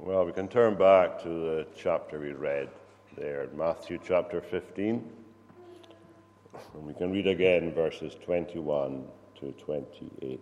Well, 0.00 0.24
we 0.24 0.32
can 0.32 0.46
turn 0.46 0.76
back 0.76 1.20
to 1.24 1.28
the 1.28 1.66
chapter 1.76 2.20
we 2.20 2.32
read 2.32 2.68
there, 3.16 3.48
Matthew 3.52 3.98
chapter 4.02 4.40
15. 4.40 5.04
And 6.74 6.86
we 6.86 6.94
can 6.94 7.10
read 7.10 7.26
again 7.26 7.74
verses 7.74 8.14
21 8.24 9.04
to 9.40 9.52
28. 9.52 10.40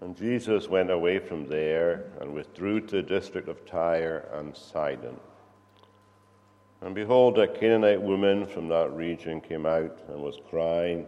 And 0.00 0.16
Jesus 0.16 0.68
went 0.68 0.90
away 0.90 1.18
from 1.18 1.48
there 1.48 2.04
and 2.20 2.32
withdrew 2.32 2.80
to 2.82 2.96
the 2.96 3.02
district 3.02 3.48
of 3.48 3.66
Tyre 3.66 4.28
and 4.34 4.56
Sidon. 4.56 5.16
And 6.82 6.94
behold, 6.94 7.40
a 7.40 7.48
Canaanite 7.48 8.00
woman 8.00 8.46
from 8.46 8.68
that 8.68 8.92
region 8.94 9.40
came 9.40 9.66
out 9.66 10.02
and 10.08 10.22
was 10.22 10.38
crying, 10.48 11.04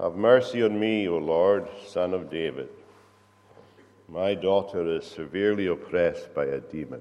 Have 0.00 0.16
mercy 0.16 0.62
on 0.62 0.80
me, 0.80 1.06
O 1.06 1.18
Lord, 1.18 1.68
son 1.86 2.14
of 2.14 2.30
David. 2.30 2.70
My 4.08 4.34
daughter 4.34 4.96
is 4.96 5.06
severely 5.06 5.66
oppressed 5.68 6.34
by 6.34 6.46
a 6.46 6.60
demon. 6.60 7.00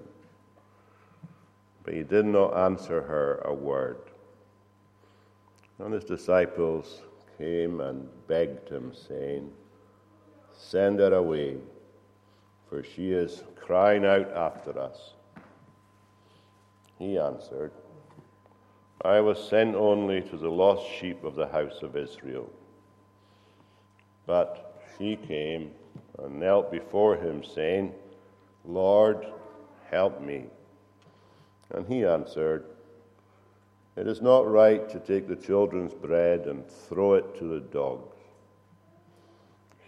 But 1.84 1.94
he 1.94 2.04
did 2.04 2.26
not 2.26 2.56
answer 2.56 3.02
her 3.02 3.42
a 3.44 3.54
word. 3.54 3.98
And 5.80 5.94
his 5.94 6.04
disciples 6.04 7.02
came 7.38 7.82
and 7.82 8.08
begged 8.28 8.70
him, 8.70 8.94
saying, 8.94 9.52
Send 10.54 11.00
her 11.00 11.14
away, 11.14 11.58
for 12.70 12.84
she 12.84 13.12
is 13.12 13.44
crying 13.56 14.06
out 14.06 14.32
after 14.32 14.78
us. 14.80 15.14
He 17.00 17.18
answered, 17.18 17.72
I 19.04 19.20
was 19.22 19.44
sent 19.44 19.76
only 19.76 20.22
to 20.22 20.38
the 20.38 20.52
lost 20.52 20.88
sheep 20.88 21.24
of 21.24 21.36
the 21.36 21.48
house 21.48 21.82
of 21.82 21.96
Israel. 21.96 22.48
But 24.28 24.84
she 24.98 25.16
came 25.16 25.72
and 26.20 26.40
knelt 26.40 26.72
before 26.72 27.16
him, 27.16 27.44
saying, 27.44 27.94
Lord, 28.66 29.26
help 29.90 30.22
me. 30.22 30.46
And 31.72 31.88
he 31.88 32.06
answered, 32.06 32.66
It 33.96 34.08
is 34.08 34.22
not 34.22 34.50
right 34.50 34.90
to 34.90 35.00
take 35.00 35.28
the 35.28 35.36
children's 35.36 35.94
bread 35.94 36.42
and 36.48 36.68
throw 36.68 37.14
it 37.14 37.38
to 37.40 37.46
the 37.46 37.60
dogs. 37.60 38.16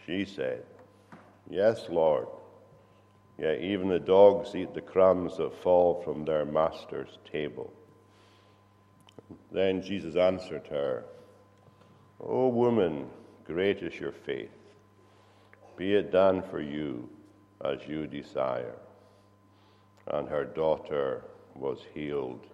She 0.06 0.26
said, 0.26 0.64
Yes, 1.50 1.86
Lord. 1.90 2.28
Yet 3.38 3.62
even 3.62 3.90
the 3.90 4.00
dogs 4.00 4.56
eat 4.56 4.74
the 4.74 4.82
crumbs 4.82 5.38
that 5.38 5.62
fall 5.64 6.02
from 6.04 6.24
their 6.24 6.46
master's 6.46 7.18
table. 7.30 7.74
Then 9.52 9.82
Jesus 9.82 10.16
answered 10.16 10.68
her, 10.70 11.04
O 12.20 12.48
woman, 12.48 13.08
great 13.46 13.80
is 13.80 14.00
your 14.00 14.12
faith. 14.12 14.52
Be 15.76 15.96
it 15.96 16.12
done 16.12 16.44
for 16.44 16.62
you 16.62 17.10
as 17.64 17.80
you 17.88 18.06
desire. 18.08 18.76
And 20.08 20.28
her 20.28 20.44
daughter 20.44 21.24
was 21.56 21.80
healed 21.94 22.46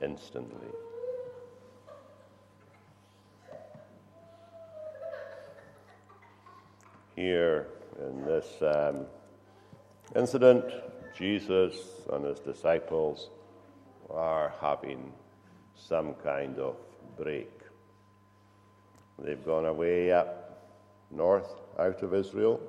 instantly. 0.00 0.68
Here 7.16 7.66
in 7.98 8.24
this 8.24 8.46
um, 8.62 9.06
incident, 10.14 10.64
Jesus 11.16 11.74
and 12.12 12.24
his 12.24 12.38
disciples 12.38 13.30
are 14.08 14.54
having 14.60 15.12
some 15.74 16.14
kind 16.14 16.58
of 16.58 16.76
break. 17.16 17.50
They've 19.18 19.44
gone 19.44 19.66
away 19.66 20.12
up 20.12 20.47
north 21.10 21.54
out 21.78 22.02
of 22.02 22.14
Israel 22.14 22.60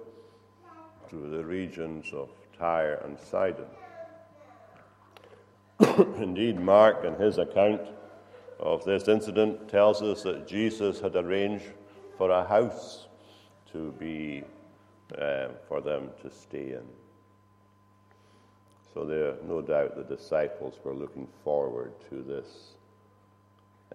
to 1.09 1.29
the 1.29 1.43
regions 1.43 2.11
of 2.13 2.29
Tyre 2.57 3.01
and 3.03 3.17
Sidon. 3.19 3.65
Indeed, 6.21 6.59
Mark, 6.59 7.05
in 7.05 7.15
his 7.15 7.37
account 7.37 7.81
of 8.59 8.83
this 8.83 9.07
incident, 9.07 9.69
tells 9.69 10.01
us 10.01 10.23
that 10.23 10.47
Jesus 10.47 10.99
had 10.99 11.15
arranged 11.15 11.65
for 12.17 12.29
a 12.29 12.45
house 12.45 13.07
to 13.71 13.93
be 13.93 14.43
uh, 15.17 15.47
for 15.67 15.81
them 15.81 16.09
to 16.21 16.29
stay 16.29 16.73
in. 16.73 16.83
So 18.93 19.05
there, 19.05 19.35
no 19.47 19.61
doubt, 19.61 19.95
the 19.95 20.15
disciples 20.15 20.75
were 20.83 20.93
looking 20.93 21.27
forward 21.43 21.93
to 22.09 22.21
this 22.21 22.75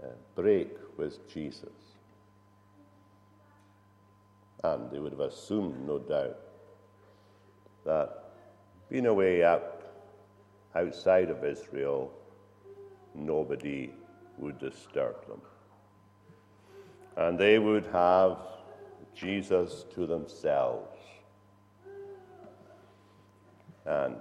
uh, 0.03 0.07
break 0.35 0.71
with 0.97 1.29
Jesus. 1.29 1.84
They 4.91 4.99
would 4.99 5.13
have 5.13 5.21
assumed, 5.21 5.87
no 5.87 5.99
doubt, 5.99 6.39
that 7.85 8.25
being 8.89 9.05
away 9.05 9.43
up 9.43 9.83
outside 10.75 11.29
of 11.29 11.45
Israel, 11.45 12.11
nobody 13.15 13.93
would 14.39 14.59
disturb 14.59 15.27
them. 15.29 15.43
And 17.17 17.39
they 17.39 17.59
would 17.59 17.85
have 17.93 18.39
Jesus 19.15 19.85
to 19.95 20.07
themselves. 20.07 20.99
And 23.85 24.17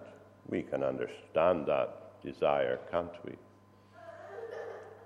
we 0.50 0.62
can 0.62 0.84
understand 0.84 1.68
that 1.68 2.22
desire, 2.22 2.80
can't 2.92 3.26
we? 3.26 3.32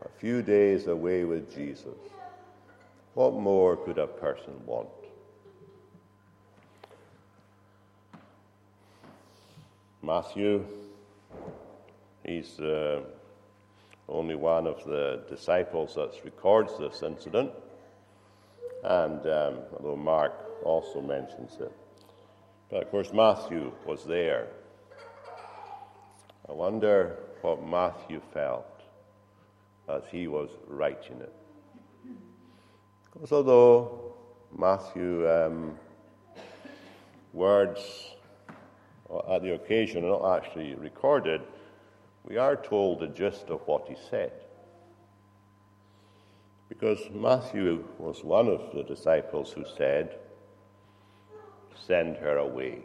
A 0.02 0.10
few 0.18 0.42
days 0.42 0.88
away 0.88 1.26
with 1.26 1.54
Jesus. 1.54 2.00
What 3.14 3.36
more 3.36 3.78
could 3.78 4.00
a 4.00 4.08
person 4.08 4.54
want? 4.66 4.90
Matthew, 10.02 10.66
he's 12.24 12.60
uh, 12.60 13.02
only 14.08 14.36
one 14.36 14.68
of 14.68 14.84
the 14.86 15.24
disciples 15.28 15.96
that 15.96 16.14
records 16.24 16.78
this 16.78 17.02
incident, 17.04 17.52
and 18.84 19.26
um, 19.26 19.60
although 19.74 19.96
Mark 19.96 20.34
also 20.64 21.02
mentions 21.02 21.58
it. 21.60 21.72
But 22.70 22.84
of 22.84 22.92
course, 22.92 23.12
Matthew 23.12 23.72
was 23.86 24.06
there. 24.06 24.48
I 26.48 26.54
wonder 26.54 27.18
what 27.42 27.66
Matthew 27.66 28.22
felt 28.34 28.82
as 29.90 30.04
he 30.12 30.28
was 30.28 30.50
writing 30.68 31.22
it. 31.22 31.34
Because 33.14 33.32
although 33.32 34.14
Matthew 34.56 35.30
um, 35.30 35.78
words 37.34 38.16
at 39.30 39.42
the 39.42 39.54
occasion 39.54 40.04
are 40.04 40.20
not 40.20 40.38
actually 40.38 40.76
recorded, 40.76 41.42
we 42.24 42.38
are 42.38 42.56
told 42.56 43.00
the 43.00 43.08
gist 43.08 43.50
of 43.50 43.62
what 43.66 43.88
he 43.88 43.96
said. 44.10 44.32
Because 46.70 47.10
Matthew 47.12 47.86
was 47.98 48.24
one 48.24 48.48
of 48.48 48.74
the 48.74 48.84
disciples 48.84 49.52
who 49.52 49.64
said, 49.78 50.18
Send 51.86 52.18
her 52.18 52.38
away, 52.38 52.80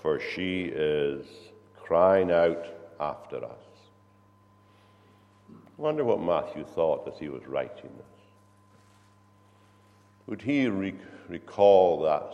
for 0.00 0.18
she 0.18 0.64
is 0.64 1.26
crying 1.76 2.30
out 2.30 2.66
after 2.98 3.44
us. 3.44 3.64
I 5.50 5.82
wonder 5.82 6.04
what 6.04 6.22
Matthew 6.22 6.64
thought 6.64 7.06
as 7.06 7.18
he 7.18 7.28
was 7.28 7.46
writing 7.46 7.90
this. 7.96 8.14
Would 10.26 10.40
he 10.40 10.68
re- 10.68 10.94
recall 11.28 12.00
that 12.02 12.32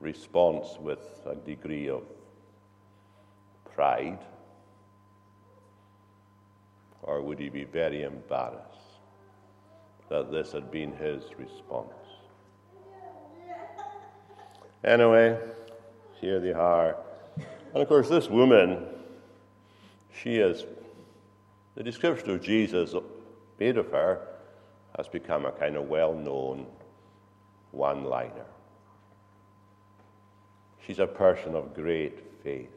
response 0.00 0.78
with 0.80 1.20
a 1.26 1.34
degree 1.34 1.88
of 1.88 2.02
pride? 3.74 4.18
Or 7.02 7.22
would 7.22 7.38
he 7.38 7.48
be 7.48 7.64
very 7.64 8.02
embarrassed 8.02 9.00
that 10.08 10.30
this 10.30 10.52
had 10.52 10.70
been 10.70 10.92
his 10.96 11.24
response? 11.38 11.92
Anyway, 14.84 15.38
here 16.20 16.40
they 16.40 16.52
are. 16.52 16.96
And 17.36 17.82
of 17.82 17.88
course, 17.88 18.08
this 18.08 18.28
woman, 18.28 18.86
she 20.22 20.36
is, 20.36 20.64
the 21.74 21.82
description 21.82 22.30
of 22.30 22.40
Jesus 22.40 22.94
made 23.58 23.76
of 23.76 23.90
her 23.90 24.26
has 24.96 25.08
become 25.08 25.44
a 25.44 25.52
kind 25.52 25.76
of 25.76 25.88
well 25.88 26.14
known 26.14 26.66
one 27.72 28.04
liner. 28.04 28.46
She's 30.86 30.98
a 31.00 31.06
person 31.06 31.56
of 31.56 31.74
great 31.74 32.22
faith. 32.44 32.70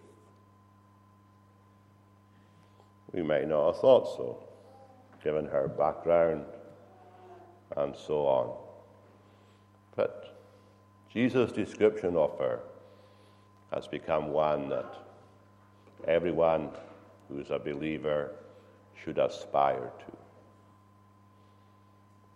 We 3.12 3.22
might 3.22 3.48
not 3.48 3.68
have 3.74 3.82
thought 3.82 4.08
so, 4.18 4.44
given 5.24 5.46
her 5.46 5.68
background 5.68 6.46
and 7.78 7.96
so 7.96 8.26
on. 8.26 8.56
But 9.96 10.40
Jesus' 11.14 11.52
description 11.52 12.16
of 12.16 12.38
her 12.40 12.62
has 13.72 13.88
become 13.88 14.30
one 14.30 14.70
that 14.70 14.92
everyone 16.08 16.70
who 17.28 17.40
is 17.40 17.52
a 17.52 17.60
believer 17.60 18.32
should 19.04 19.20
aspire 19.20 19.92
to. 20.00 20.18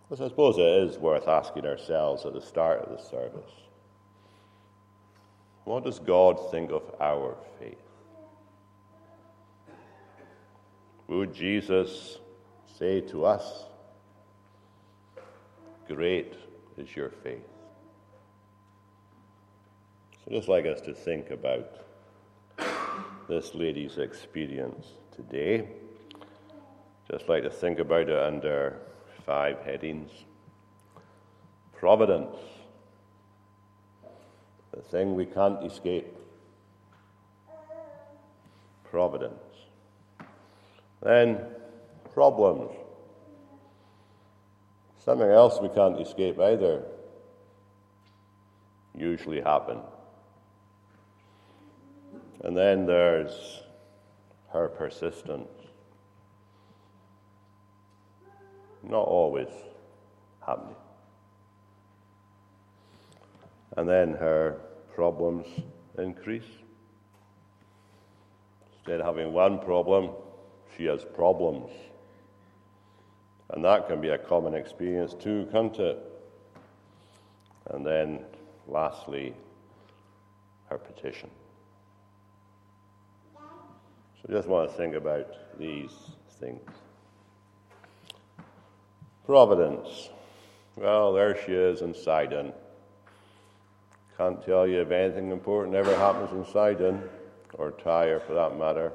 Because 0.02 0.20
I 0.24 0.28
suppose 0.28 0.56
it 0.58 0.88
is 0.88 0.98
worth 0.98 1.26
asking 1.26 1.66
ourselves 1.66 2.24
at 2.24 2.32
the 2.32 2.40
start 2.40 2.82
of 2.82 2.96
the 2.96 3.02
service 3.02 3.50
What 5.64 5.84
does 5.84 5.98
God 5.98 6.50
think 6.50 6.70
of 6.70 6.82
our 7.00 7.36
faith? 7.58 7.78
Would 11.08 11.34
Jesus 11.34 12.18
say 12.78 13.00
to 13.02 13.24
us, 13.24 13.64
Great 15.86 16.34
is 16.78 16.96
your 16.96 17.10
faith? 17.10 17.46
So, 20.24 20.30
just 20.30 20.48
like 20.48 20.64
us 20.64 20.80
to 20.82 20.94
think 20.94 21.30
about 21.30 21.84
this 23.28 23.54
lady's 23.54 23.98
experience 23.98 24.86
today, 25.14 25.68
just 27.10 27.28
like 27.28 27.42
to 27.42 27.50
think 27.50 27.78
about 27.78 28.08
it 28.08 28.18
under 28.18 28.78
five 29.26 29.58
headings 29.60 30.10
Providence, 31.84 32.38
the 34.74 34.82
thing 34.82 35.14
we 35.14 35.26
can't 35.26 35.64
escape. 35.64 36.06
Providence. 38.90 39.34
Then, 41.02 41.40
problems. 42.12 42.72
Something 45.04 45.30
else 45.30 45.60
we 45.60 45.68
can't 45.68 46.00
escape 46.00 46.38
either. 46.38 46.82
Usually 48.96 49.40
happen. 49.40 49.78
And 52.42 52.56
then 52.56 52.86
there's 52.86 53.62
her 54.52 54.68
persistence. 54.68 55.48
Not 58.82 59.06
always 59.06 59.48
happening. 60.46 60.76
And 63.76 63.88
then 63.88 64.12
her 64.12 64.60
problems 64.94 65.46
increase. 65.98 66.44
Instead 68.76 69.00
of 69.00 69.06
having 69.06 69.32
one 69.32 69.58
problem, 69.58 70.10
she 70.76 70.84
has 70.84 71.04
problems. 71.04 71.70
And 73.50 73.64
that 73.64 73.88
can 73.88 74.00
be 74.00 74.10
a 74.10 74.18
common 74.18 74.54
experience 74.54 75.14
too, 75.14 75.48
can't 75.52 75.78
it? 75.78 75.98
And 77.70 77.84
then, 77.84 78.20
lastly, 78.68 79.34
her 80.68 80.78
petition. 80.78 81.30
So 83.34 84.32
just 84.32 84.48
want 84.48 84.70
to 84.70 84.76
think 84.76 84.94
about 84.94 85.58
these 85.58 85.92
things. 86.40 86.60
Providence. 89.26 90.10
Well, 90.76 91.12
there 91.12 91.36
she 91.44 91.52
is 91.52 91.82
in 91.82 91.94
Sidon. 91.94 92.52
Can't 94.16 94.44
tell 94.44 94.66
you 94.66 94.80
if 94.80 94.90
anything 94.92 95.32
important 95.32 95.74
ever 95.74 95.96
happens 95.96 96.30
in 96.30 96.52
Sidon, 96.52 97.02
or 97.54 97.72
Tyre 97.72 98.20
for 98.20 98.34
that 98.34 98.56
matter. 98.56 98.92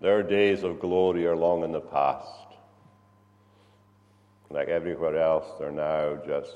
Their 0.00 0.22
days 0.22 0.62
of 0.62 0.80
glory 0.80 1.26
are 1.26 1.36
long 1.36 1.62
in 1.62 1.72
the 1.72 1.80
past. 1.80 2.26
Like 4.48 4.68
everywhere 4.68 5.16
else, 5.16 5.46
they're 5.58 5.70
now 5.70 6.16
just 6.26 6.54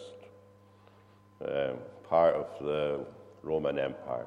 um, 1.47 1.77
part 2.09 2.35
of 2.35 2.47
the 2.61 3.05
Roman 3.43 3.79
Empire. 3.79 4.27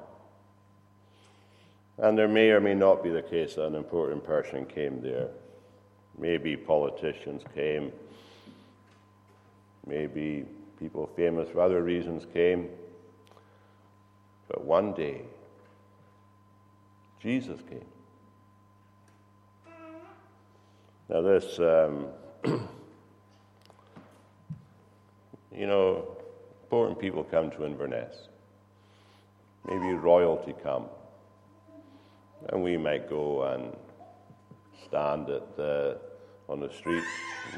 And 1.98 2.16
there 2.16 2.28
may 2.28 2.50
or 2.50 2.60
may 2.60 2.74
not 2.74 3.02
be 3.02 3.10
the 3.10 3.22
case 3.22 3.56
that 3.56 3.66
an 3.66 3.74
important 3.74 4.22
person 4.22 4.64
came 4.64 5.02
there. 5.02 5.28
Maybe 6.16 6.56
politicians 6.56 7.42
came. 7.54 7.92
Maybe 9.84 10.44
people 10.78 11.10
famous 11.16 11.48
for 11.48 11.60
other 11.60 11.82
reasons 11.82 12.26
came. 12.32 12.68
But 14.48 14.64
one 14.64 14.92
day, 14.92 15.22
Jesus 17.20 17.60
came. 17.68 17.84
Now, 21.08 21.22
this, 21.22 21.58
um, 21.58 22.06
you 25.56 25.66
know, 25.66 26.16
important 26.64 26.98
people 26.98 27.24
come 27.24 27.50
to 27.52 27.64
Inverness. 27.64 28.28
Maybe 29.66 29.94
royalty 29.94 30.54
come. 30.62 30.84
And 32.50 32.62
we 32.62 32.76
might 32.76 33.08
go 33.08 33.42
and 33.44 33.74
stand 34.86 35.28
at 35.30 35.56
the, 35.56 35.98
on 36.48 36.60
the 36.60 36.70
street 36.72 37.04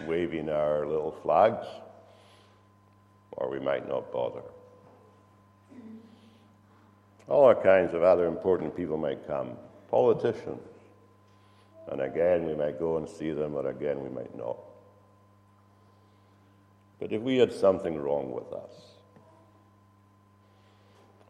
waving 0.07 0.49
our 0.49 0.87
little 0.87 1.13
flags, 1.23 1.67
or 3.33 3.51
we 3.51 3.59
might 3.59 3.89
not 3.89 4.13
bother. 4.13 4.43
All 7.29 7.55
kinds 7.55 7.95
of 7.95 8.03
other 8.03 8.27
important 8.27 8.77
people 8.77 8.97
might 8.97 9.27
come, 9.27 9.53
politicians. 9.91 10.67
And 11.89 12.01
again, 12.01 12.47
we 12.47 12.55
might 12.55 12.79
go 12.79 12.97
and 12.97 13.09
see 13.09 13.33
them, 13.33 13.55
or 13.55 13.69
again, 13.69 14.03
we 14.03 14.11
might 14.11 14.37
not. 14.37 14.59
But 16.99 17.13
if 17.13 17.23
we 17.23 17.39
had 17.39 17.53
something 17.53 17.97
wrong 17.97 18.33
with 18.33 18.53
us, 18.53 18.91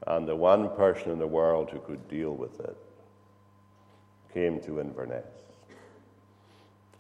and 0.07 0.27
the 0.27 0.37
one 0.37 0.71
person 0.77 1.11
in 1.11 1.19
the 1.19 1.27
world 1.27 1.71
who 1.71 1.79
could 1.81 2.09
deal 2.09 2.33
with 2.35 2.59
it 2.61 2.77
came 4.33 4.61
to 4.63 4.81
Inverness. 4.81 5.27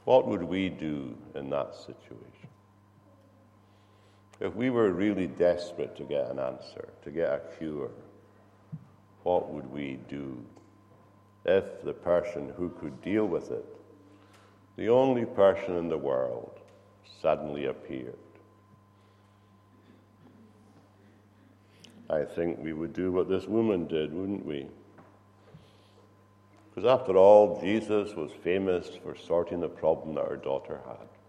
What 0.04 0.26
would 0.26 0.42
we 0.42 0.68
do 0.68 1.16
in 1.34 1.50
that 1.50 1.74
situation? 1.74 2.48
If 4.40 4.54
we 4.54 4.70
were 4.70 4.90
really 4.90 5.26
desperate 5.26 5.96
to 5.96 6.04
get 6.04 6.30
an 6.30 6.38
answer, 6.38 6.88
to 7.04 7.10
get 7.10 7.30
a 7.30 7.40
cure, 7.58 7.90
what 9.22 9.50
would 9.50 9.70
we 9.70 9.98
do 10.08 10.42
if 11.44 11.82
the 11.82 11.92
person 11.92 12.52
who 12.56 12.70
could 12.80 13.02
deal 13.02 13.26
with 13.26 13.50
it, 13.50 13.64
the 14.76 14.88
only 14.88 15.26
person 15.26 15.76
in 15.76 15.88
the 15.90 15.98
world, 15.98 16.58
suddenly 17.20 17.66
appeared? 17.66 18.16
I 22.08 22.24
think 22.24 22.58
we 22.58 22.72
would 22.72 22.94
do 22.94 23.12
what 23.12 23.28
this 23.28 23.46
woman 23.46 23.86
did, 23.86 24.12
wouldn't 24.12 24.44
we? 24.44 24.66
Because 26.74 26.88
after 26.88 27.16
all, 27.16 27.60
Jesus 27.60 28.14
was 28.14 28.30
famous 28.42 28.88
for 29.02 29.14
sorting 29.14 29.60
the 29.60 29.68
problem 29.68 30.14
that 30.14 30.26
her 30.26 30.36
daughter 30.36 30.80
had. 30.86 31.19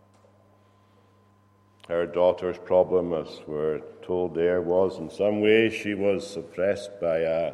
Her 1.88 2.06
daughter's 2.06 2.58
problem, 2.58 3.14
as 3.14 3.42
we're 3.48 3.82
told 4.02 4.36
there, 4.36 4.62
was 4.62 4.98
in 4.98 5.10
some 5.10 5.42
way 5.42 5.70
she 5.70 5.94
was 5.94 6.26
suppressed 6.26 6.92
by 7.02 7.20
a, 7.20 7.54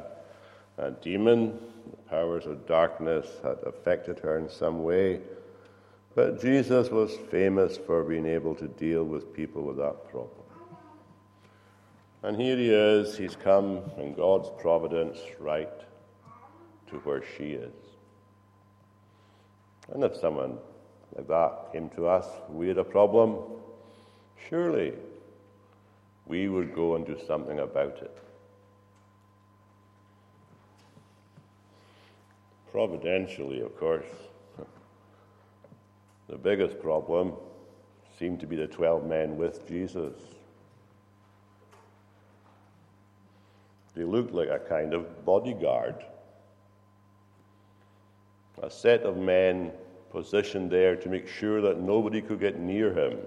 a 0.77 0.91
demon. 0.91 1.60
The 1.89 2.10
powers 2.10 2.46
of 2.46 2.67
darkness 2.67 3.27
had 3.43 3.57
affected 3.65 4.19
her 4.19 4.38
in 4.38 4.50
some 4.50 4.84
way. 4.84 5.22
But 6.13 6.41
Jesus 6.41 6.89
was 6.89 7.15
famous 7.29 7.77
for 7.77 8.03
being 8.03 8.25
able 8.25 8.55
to 8.55 8.67
deal 8.67 9.03
with 9.03 9.34
people 9.34 9.63
with 9.63 9.77
that 9.77 10.10
problem. 10.10 10.29
And 12.24 12.36
here 12.36 12.57
he 12.57 12.69
is, 12.74 13.17
he's 13.17 13.36
come 13.36 13.81
in 13.98 14.13
God's 14.15 14.50
providence 14.60 15.19
right 15.39 15.69
to 16.89 16.96
where 16.98 17.24
she 17.38 17.51
is. 17.51 17.74
And 19.93 20.03
if 20.03 20.15
someone 20.17 20.57
like 21.15 21.27
that 21.27 21.72
came 21.72 21.89
to 21.91 22.07
us, 22.07 22.27
we 22.50 22.67
had 22.67 22.77
a 22.77 22.84
problem, 22.84 23.38
surely 24.50 24.94
we 26.25 26.50
would 26.50 26.75
go 26.75 26.96
and 26.96 27.06
do 27.06 27.17
something 27.25 27.60
about 27.60 27.98
it. 28.01 28.17
Providentially, 32.72 33.62
of 33.62 33.75
course, 33.77 34.06
the 36.29 36.38
biggest 36.38 36.79
problem 36.82 37.34
seemed 38.20 38.39
to 38.41 38.48
be 38.48 38.56
the 38.56 38.67
12 38.67 39.06
men 39.06 39.38
with 39.38 39.67
Jesus. 39.67 40.13
They 43.96 44.03
looked 44.03 44.34
like 44.34 44.50
a 44.50 44.60
kind 44.60 44.94
of 44.94 45.25
bodyguard 45.25 46.03
a 48.63 48.70
set 48.70 49.03
of 49.03 49.17
men 49.17 49.72
positioned 50.12 50.72
there 50.72 50.96
to 50.96 51.10
make 51.10 51.27
sure 51.27 51.62
that 51.62 51.79
nobody 51.79 52.22
could 52.22 52.39
get 52.39 52.60
near 52.60 52.94
him. 52.94 53.20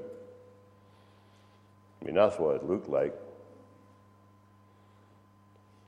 I 2.00 2.04
mean, 2.04 2.14
that's 2.14 2.38
what 2.38 2.56
it 2.56 2.64
looked 2.64 2.88
like. 2.88 3.14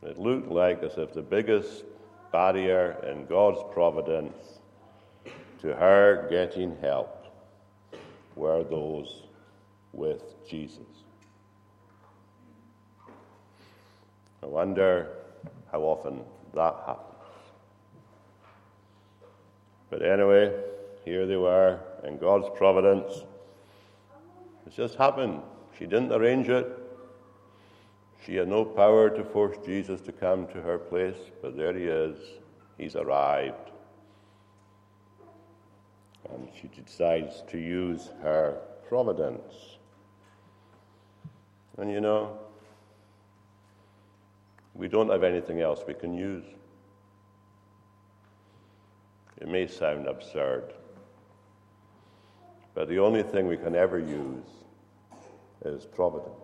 It 0.03 0.19
looked 0.19 0.49
like 0.49 0.83
as 0.83 0.99
if 0.99 1.13
the 1.13 1.23
biggest 1.23 1.85
barrier 2.33 2.97
in 3.09 3.27
God's 3.27 3.61
providence 3.73 4.37
to 5.61 5.75
her 5.75 6.27
getting 6.29 6.77
help 6.81 7.27
were 8.35 8.65
those 8.65 9.23
with 9.93 10.23
Jesus. 10.49 10.81
I 14.43 14.47
wonder 14.47 15.09
how 15.71 15.83
often 15.83 16.23
that 16.55 16.75
happens. 16.85 17.09
But 19.89 20.03
anyway, 20.03 20.53
here 21.05 21.27
they 21.27 21.37
were 21.37 21.79
in 22.03 22.19
God's 22.19 22.49
providence. 22.57 23.23
It 24.67 24.75
just 24.75 24.97
happened. 24.97 25.43
She 25.79 25.87
didn't 25.87 26.13
arrange 26.13 26.49
it. 26.49 26.67
She 28.25 28.37
had 28.37 28.49
no 28.49 28.65
power 28.65 29.11
to 29.11 29.25
force 29.25 29.57
Jesus 29.65 30.01
to 30.03 30.13
come 30.13 30.47
to 30.49 30.61
her 30.61 30.79
place, 30.79 31.17
but 31.41 31.57
there 31.57 31.77
he 31.77 31.85
is. 31.85 32.17
He's 32.79 32.95
arrived. 32.95 33.71
And 36.33 36.49
she 36.61 36.69
decides 36.69 37.43
to 37.51 37.59
use 37.59 38.11
her 38.23 38.59
providence. 38.89 39.53
And 41.79 41.91
you 41.91 42.01
know, 42.01 42.39
we 44.75 44.89
don't 44.89 45.11
have 45.11 45.25
anything 45.25 45.61
else 45.61 45.81
we 45.87 45.95
can 45.95 46.15
use. 46.15 46.45
It 49.41 49.49
may 49.49 49.67
sound 49.67 50.07
absurd, 50.07 50.73
but 52.75 52.89
the 52.89 53.01
only 53.01 53.25
thing 53.25 53.49
we 53.49 53.57
can 53.57 53.75
ever 53.75 53.99
use 53.99 54.62
is 55.65 55.87
providence. 55.87 56.35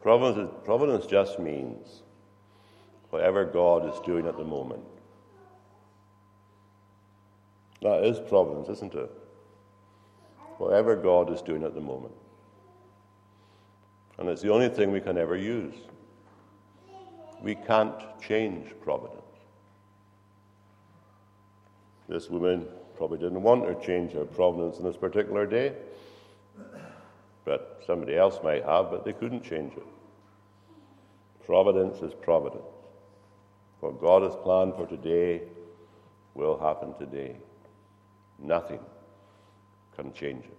Providence, 0.00 0.50
providence 0.64 1.06
just 1.06 1.38
means 1.38 2.02
whatever 3.10 3.44
God 3.44 3.92
is 3.92 4.00
doing 4.00 4.26
at 4.26 4.36
the 4.36 4.44
moment. 4.44 4.82
That 7.82 8.04
is 8.04 8.18
providence, 8.18 8.68
isn't 8.68 8.94
it? 8.94 9.10
Whatever 10.58 10.96
God 10.96 11.32
is 11.32 11.42
doing 11.42 11.62
at 11.64 11.74
the 11.74 11.80
moment. 11.80 12.14
And 14.18 14.28
it's 14.28 14.42
the 14.42 14.52
only 14.52 14.68
thing 14.68 14.92
we 14.92 15.00
can 15.00 15.18
ever 15.18 15.36
use. 15.36 15.74
We 17.42 17.54
can't 17.54 17.94
change 18.20 18.68
providence. 18.82 19.20
This 22.08 22.28
woman 22.28 22.66
probably 22.96 23.18
didn't 23.18 23.42
want 23.42 23.66
to 23.66 23.86
change 23.86 24.12
her 24.12 24.24
providence 24.24 24.78
in 24.78 24.84
this 24.84 24.96
particular 24.96 25.46
day, 25.46 25.72
but 27.44 27.82
somebody 27.86 28.16
else 28.16 28.38
might 28.42 28.64
have, 28.64 28.90
but 28.90 29.04
they 29.04 29.12
couldn't 29.12 29.42
change 29.42 29.72
it. 29.74 29.86
Providence 31.44 32.00
is 32.02 32.12
providence. 32.14 32.62
What 33.80 34.00
God 34.00 34.22
has 34.22 34.34
planned 34.42 34.74
for 34.74 34.86
today 34.86 35.42
will 36.34 36.58
happen 36.58 36.94
today. 36.98 37.36
Nothing 38.38 38.78
can 39.96 40.12
change 40.12 40.44
it. 40.44 40.58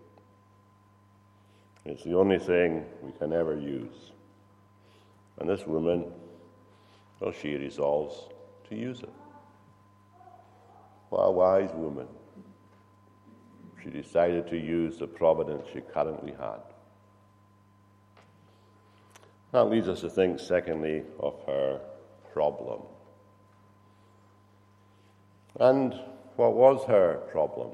It's 1.85 2.03
the 2.03 2.17
only 2.17 2.39
thing 2.39 2.85
we 3.01 3.11
can 3.13 3.33
ever 3.33 3.57
use. 3.57 4.11
And 5.39 5.49
this 5.49 5.65
woman, 5.65 6.05
well, 7.19 7.31
she 7.31 7.55
resolves 7.55 8.29
to 8.69 8.75
use 8.75 8.99
it. 8.99 9.13
What 11.09 11.21
a 11.21 11.31
wise 11.31 11.71
woman. 11.73 12.07
She 13.83 13.89
decided 13.89 14.47
to 14.47 14.57
use 14.57 14.97
the 14.97 15.07
providence 15.07 15.67
she 15.73 15.81
currently 15.81 16.31
had. 16.31 16.61
That 19.51 19.65
leads 19.65 19.89
us 19.89 20.01
to 20.01 20.09
think, 20.09 20.39
secondly, 20.39 21.03
of 21.19 21.35
her 21.45 21.81
problem. 22.31 22.81
And 25.59 25.93
what 26.37 26.53
was 26.53 26.85
her 26.85 27.21
problem? 27.31 27.71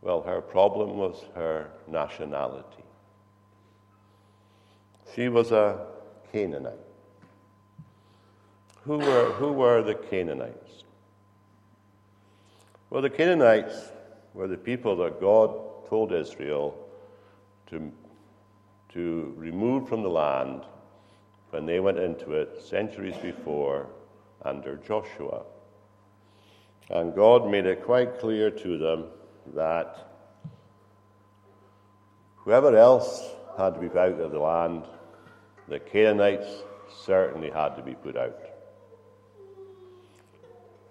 Well, 0.00 0.22
her 0.22 0.40
problem 0.40 0.96
was 0.96 1.24
her 1.34 1.68
nationality. 1.86 2.84
She 5.14 5.28
was 5.28 5.52
a 5.52 5.86
Canaanite. 6.32 6.74
Who 8.84 8.98
were, 8.98 9.32
who 9.32 9.52
were 9.52 9.82
the 9.82 9.94
Canaanites? 9.94 10.84
Well, 12.90 13.02
the 13.02 13.10
Canaanites 13.10 13.92
were 14.34 14.48
the 14.48 14.56
people 14.56 14.96
that 14.96 15.20
God 15.20 15.50
told 15.88 16.12
Israel 16.12 16.76
to, 17.68 17.92
to 18.92 19.34
remove 19.36 19.88
from 19.88 20.02
the 20.02 20.08
land 20.08 20.62
when 21.50 21.66
they 21.66 21.80
went 21.80 21.98
into 21.98 22.32
it 22.32 22.62
centuries 22.62 23.16
before 23.16 23.86
under 24.42 24.76
Joshua. 24.76 25.44
And 26.90 27.14
God 27.14 27.50
made 27.50 27.66
it 27.66 27.84
quite 27.84 28.18
clear 28.18 28.50
to 28.50 28.78
them 28.78 29.04
that 29.54 30.08
whoever 32.36 32.76
else 32.76 33.22
had 33.56 33.74
to 33.74 33.80
be 33.80 33.88
put 33.88 33.98
out 33.98 34.20
of 34.20 34.30
the 34.30 34.38
land, 34.38 34.84
the 35.68 35.78
Canaanites 35.78 36.48
certainly 37.04 37.50
had 37.50 37.76
to 37.76 37.82
be 37.82 37.94
put 37.94 38.16
out. 38.16 38.38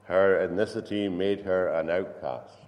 Her 0.04 0.48
ethnicity 0.48 1.12
made 1.12 1.42
her 1.42 1.68
an 1.74 1.90
outcast. 1.90 2.67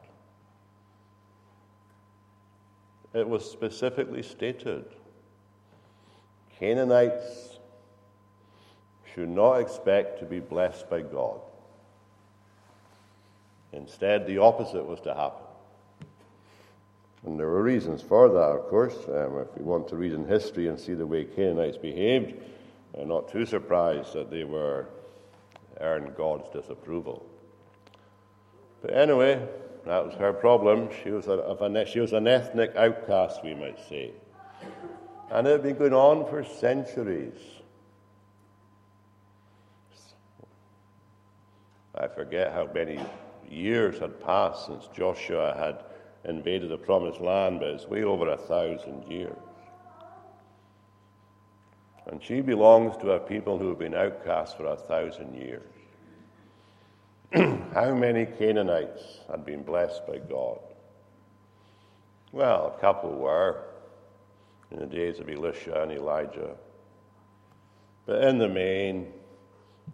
It 3.13 3.27
was 3.27 3.49
specifically 3.49 4.21
stated 4.21 4.85
Canaanites 6.59 7.57
should 9.13 9.29
not 9.29 9.55
expect 9.55 10.19
to 10.19 10.25
be 10.25 10.39
blessed 10.39 10.89
by 10.89 11.01
God. 11.01 11.39
Instead, 13.71 14.27
the 14.27 14.39
opposite 14.39 14.85
was 14.85 14.99
to 15.01 15.13
happen. 15.13 15.45
And 17.25 17.39
there 17.39 17.47
were 17.47 17.63
reasons 17.63 18.01
for 18.01 18.29
that, 18.29 18.39
of 18.39 18.67
course. 18.67 18.95
Um, 19.07 19.39
if 19.39 19.47
you 19.57 19.65
want 19.65 19.87
to 19.89 19.95
read 19.95 20.13
in 20.13 20.27
history 20.27 20.67
and 20.67 20.79
see 20.79 20.93
the 20.93 21.05
way 21.05 21.25
Canaanites 21.25 21.77
behaved, 21.77 22.35
I'm 22.97 23.07
not 23.07 23.29
too 23.29 23.45
surprised 23.45 24.13
that 24.13 24.29
they 24.29 24.43
were 24.43 24.87
earned 25.79 26.15
God's 26.15 26.49
disapproval. 26.49 27.25
But 28.81 28.93
anyway, 28.93 29.45
that 29.85 30.05
was 30.05 30.15
her 30.15 30.33
problem. 30.33 30.89
She 31.03 31.11
was, 31.11 31.27
a, 31.27 31.85
she 31.85 31.99
was 31.99 32.13
an 32.13 32.27
ethnic 32.27 32.75
outcast, 32.75 33.43
we 33.43 33.53
might 33.53 33.79
say. 33.87 34.11
And 35.31 35.47
it 35.47 35.51
had 35.51 35.63
been 35.63 35.77
going 35.77 35.93
on 35.93 36.29
for 36.29 36.43
centuries. 36.43 37.39
I 41.95 42.07
forget 42.07 42.53
how 42.53 42.69
many 42.73 42.99
years 43.49 43.99
had 43.99 44.23
passed 44.23 44.67
since 44.67 44.87
Joshua 44.95 45.55
had 45.57 45.83
invaded 46.29 46.69
the 46.69 46.77
promised 46.77 47.19
land, 47.19 47.59
but 47.59 47.69
it's 47.69 47.87
way 47.87 48.03
over 48.03 48.29
a 48.29 48.37
thousand 48.37 49.03
years. 49.09 49.35
And 52.07 52.23
she 52.23 52.41
belongs 52.41 52.97
to 52.97 53.11
a 53.11 53.19
people 53.19 53.57
who 53.57 53.69
have 53.69 53.79
been 53.79 53.93
outcast 53.93 54.57
for 54.57 54.65
a 54.65 54.75
thousand 54.75 55.35
years. 55.35 55.78
How 57.73 57.93
many 57.93 58.25
Canaanites 58.25 59.19
had 59.29 59.45
been 59.45 59.61
blessed 59.61 60.07
by 60.07 60.17
God? 60.17 60.59
Well, 62.31 62.73
a 62.75 62.81
couple 62.81 63.11
were 63.11 63.65
in 64.71 64.79
the 64.79 64.87
days 64.87 65.19
of 65.19 65.29
Elisha 65.29 65.83
and 65.83 65.91
Elijah. 65.91 66.55
But 68.07 68.23
in 68.23 68.39
the 68.39 68.49
main, 68.49 69.13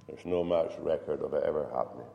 there's 0.08 0.25
no 0.25 0.46
much 0.46 0.72
record 0.80 1.22
of 1.22 1.34
it 1.34 1.44
ever 1.46 1.68
happening. 1.74 2.08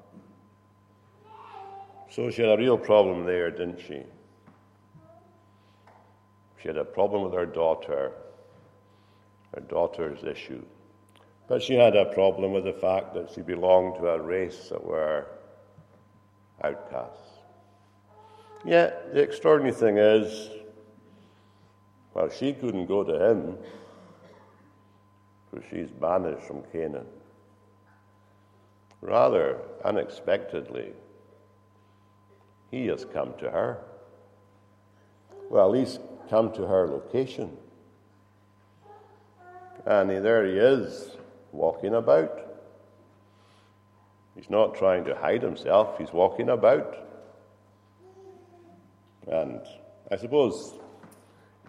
So 2.09 2.31
she 2.31 2.41
had 2.41 2.53
a 2.53 2.57
real 2.57 2.79
problem 2.79 3.27
there, 3.27 3.51
didn't 3.51 3.81
she? 3.81 4.03
She 6.63 6.69
had 6.69 6.79
a 6.79 6.85
problem 6.85 7.23
with 7.25 7.35
her 7.35 7.47
daughter, 7.47 8.13
her 9.55 9.61
daughter's 9.61 10.25
issue. 10.25 10.63
But 11.51 11.65
she 11.65 11.75
had 11.75 11.97
a 11.97 12.05
problem 12.05 12.53
with 12.53 12.63
the 12.63 12.73
fact 12.73 13.13
that 13.15 13.33
she 13.35 13.41
belonged 13.41 13.97
to 13.97 14.07
a 14.07 14.21
race 14.21 14.69
that 14.69 14.85
were 14.85 15.27
outcasts. 16.63 17.41
Yet, 18.65 19.13
the 19.13 19.21
extraordinary 19.21 19.75
thing 19.75 19.99
is, 19.99 20.49
well, 22.15 22.31
she 22.31 22.53
couldn't 22.53 22.87
go 22.87 23.03
to 23.03 23.31
him 23.31 23.59
because 25.51 25.69
she's 25.69 25.91
banished 25.91 26.47
from 26.47 26.63
Canaan. 26.71 27.09
Rather, 29.01 29.59
unexpectedly, 29.85 30.93
he 32.71 32.87
has 32.87 33.05
come 33.05 33.35
to 33.41 33.51
her. 33.51 33.79
Well, 35.49 35.69
least 35.69 35.99
come 36.29 36.53
to 36.53 36.63
her 36.65 36.87
location. 36.87 37.57
And 39.85 40.11
there 40.11 40.47
he 40.47 40.53
is, 40.53 41.17
walking 41.53 41.95
about. 41.95 42.41
He's 44.35 44.51
not 44.51 44.75
trying 44.75 45.05
to 45.05 45.15
hide 45.15 45.43
himself, 45.43 45.99
he's 45.99 46.13
walking 46.13 46.49
about. 46.49 46.97
And 49.27 49.61
I 50.11 50.17
suppose 50.17 50.75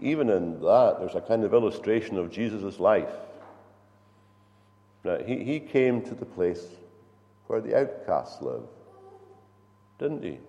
even 0.02 0.30
in 0.30 0.60
that, 0.62 0.98
there's 1.00 1.16
a 1.16 1.22
kind 1.22 1.44
of 1.44 1.54
illustration 1.54 2.18
of 2.18 2.32
Jesus' 2.32 2.80
life. 2.80 3.14
Now, 5.04 5.18
he, 5.20 5.44
he 5.44 5.60
came 5.60 6.02
to 6.04 6.16
the 6.16 6.26
place 6.26 6.66
where 7.48 7.62
the 7.62 7.78
outcasts 7.78 8.42
live, 8.42 8.64
didn't 10.00 10.24
he? 10.24 10.40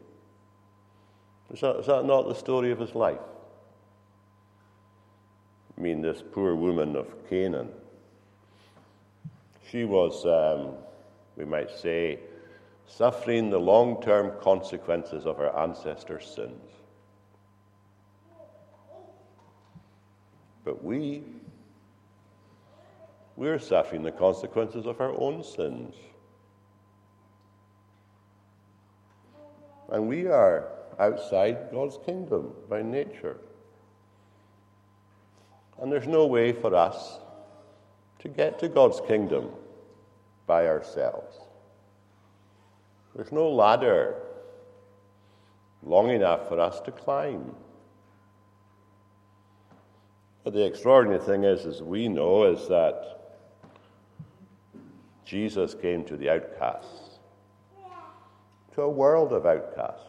Is 1.52 1.60
that, 1.60 1.76
is 1.80 1.86
that 1.86 2.06
not 2.06 2.28
the 2.28 2.34
story 2.34 2.70
of 2.70 2.78
his 2.78 2.94
life? 2.94 3.18
I 5.76 5.80
mean, 5.80 6.00
this 6.00 6.22
poor 6.32 6.54
woman 6.54 6.96
of 6.96 7.06
Canaan. 7.28 7.68
She 9.72 9.84
was, 9.86 10.26
um, 10.26 10.74
we 11.34 11.46
might 11.46 11.70
say, 11.70 12.18
suffering 12.86 13.48
the 13.48 13.58
long 13.58 14.02
term 14.02 14.38
consequences 14.42 15.24
of 15.24 15.38
her 15.38 15.48
ancestors' 15.58 16.26
sins. 16.26 16.70
But 20.62 20.84
we, 20.84 21.22
we're 23.36 23.58
suffering 23.58 24.02
the 24.02 24.12
consequences 24.12 24.84
of 24.84 25.00
our 25.00 25.18
own 25.18 25.42
sins. 25.42 25.94
And 29.90 30.06
we 30.06 30.26
are 30.26 30.68
outside 30.98 31.70
God's 31.72 31.98
kingdom 32.04 32.52
by 32.68 32.82
nature. 32.82 33.38
And 35.80 35.90
there's 35.90 36.06
no 36.06 36.26
way 36.26 36.52
for 36.52 36.74
us 36.74 37.18
to 38.18 38.28
get 38.28 38.58
to 38.58 38.68
God's 38.68 39.00
kingdom 39.08 39.48
by 40.46 40.66
ourselves. 40.66 41.36
There's 43.14 43.32
no 43.32 43.50
ladder 43.50 44.16
long 45.82 46.10
enough 46.10 46.48
for 46.48 46.58
us 46.60 46.80
to 46.80 46.92
climb. 46.92 47.54
But 50.44 50.54
the 50.54 50.64
extraordinary 50.64 51.22
thing 51.22 51.44
is, 51.44 51.66
as 51.66 51.82
we 51.82 52.08
know, 52.08 52.44
is 52.44 52.66
that 52.68 53.12
Jesus 55.24 55.74
came 55.74 56.04
to 56.04 56.16
the 56.16 56.30
outcasts, 56.30 57.18
to 58.74 58.82
a 58.82 58.90
world 58.90 59.32
of 59.32 59.46
outcasts. 59.46 60.04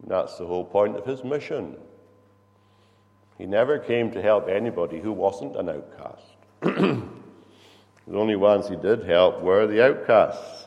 And 0.00 0.10
that's 0.10 0.38
the 0.38 0.46
whole 0.46 0.64
point 0.64 0.96
of 0.96 1.04
his 1.04 1.22
mission. 1.22 1.76
He 3.36 3.46
never 3.46 3.78
came 3.78 4.10
to 4.12 4.22
help 4.22 4.48
anybody 4.48 5.00
who 5.00 5.12
wasn't 5.12 5.56
an 5.56 5.68
outcast. 5.68 7.02
the 8.10 8.18
only 8.18 8.34
ones 8.34 8.68
he 8.68 8.74
did 8.74 9.04
help 9.04 9.40
were 9.40 9.68
the 9.68 9.84
outcasts. 9.84 10.66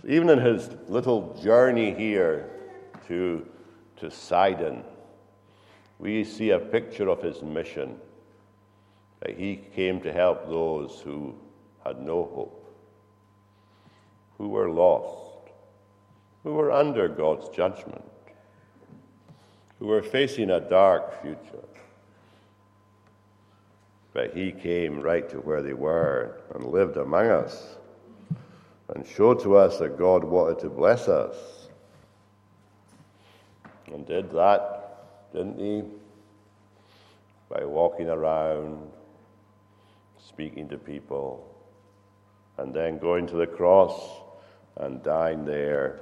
So 0.00 0.08
even 0.08 0.30
in 0.30 0.38
his 0.38 0.70
little 0.88 1.38
journey 1.42 1.92
here 1.92 2.48
to, 3.08 3.46
to 3.98 4.10
Sidon, 4.10 4.84
we 5.98 6.24
see 6.24 6.50
a 6.50 6.58
picture 6.58 7.10
of 7.10 7.22
his 7.22 7.42
mission 7.42 7.98
that 9.20 9.36
he 9.36 9.56
came 9.74 10.00
to 10.00 10.10
help 10.10 10.48
those 10.48 10.98
who 11.04 11.34
had 11.84 12.00
no 12.00 12.24
hope, 12.34 12.74
who 14.38 14.48
were 14.48 14.70
lost, 14.70 15.50
who 16.42 16.54
were 16.54 16.72
under 16.72 17.08
God's 17.08 17.54
judgment, 17.54 18.04
who 19.78 19.86
were 19.86 20.02
facing 20.02 20.50
a 20.50 20.60
dark 20.60 21.20
future. 21.20 21.66
But 24.18 24.34
he 24.34 24.50
came 24.50 25.00
right 25.00 25.30
to 25.30 25.36
where 25.36 25.62
they 25.62 25.74
were 25.74 26.40
and 26.52 26.64
lived 26.64 26.96
among 26.96 27.26
us 27.28 27.76
and 28.92 29.06
showed 29.06 29.40
to 29.44 29.56
us 29.56 29.78
that 29.78 29.96
God 29.96 30.24
wanted 30.24 30.58
to 30.58 30.68
bless 30.68 31.06
us. 31.06 31.36
And 33.92 34.04
did 34.04 34.32
that, 34.32 35.04
didn't 35.32 35.60
he? 35.60 35.84
By 37.48 37.64
walking 37.64 38.08
around, 38.08 38.90
speaking 40.18 40.68
to 40.70 40.78
people, 40.78 41.54
and 42.56 42.74
then 42.74 42.98
going 42.98 43.24
to 43.28 43.36
the 43.36 43.46
cross 43.46 44.20
and 44.78 45.00
dying 45.04 45.44
there 45.44 46.00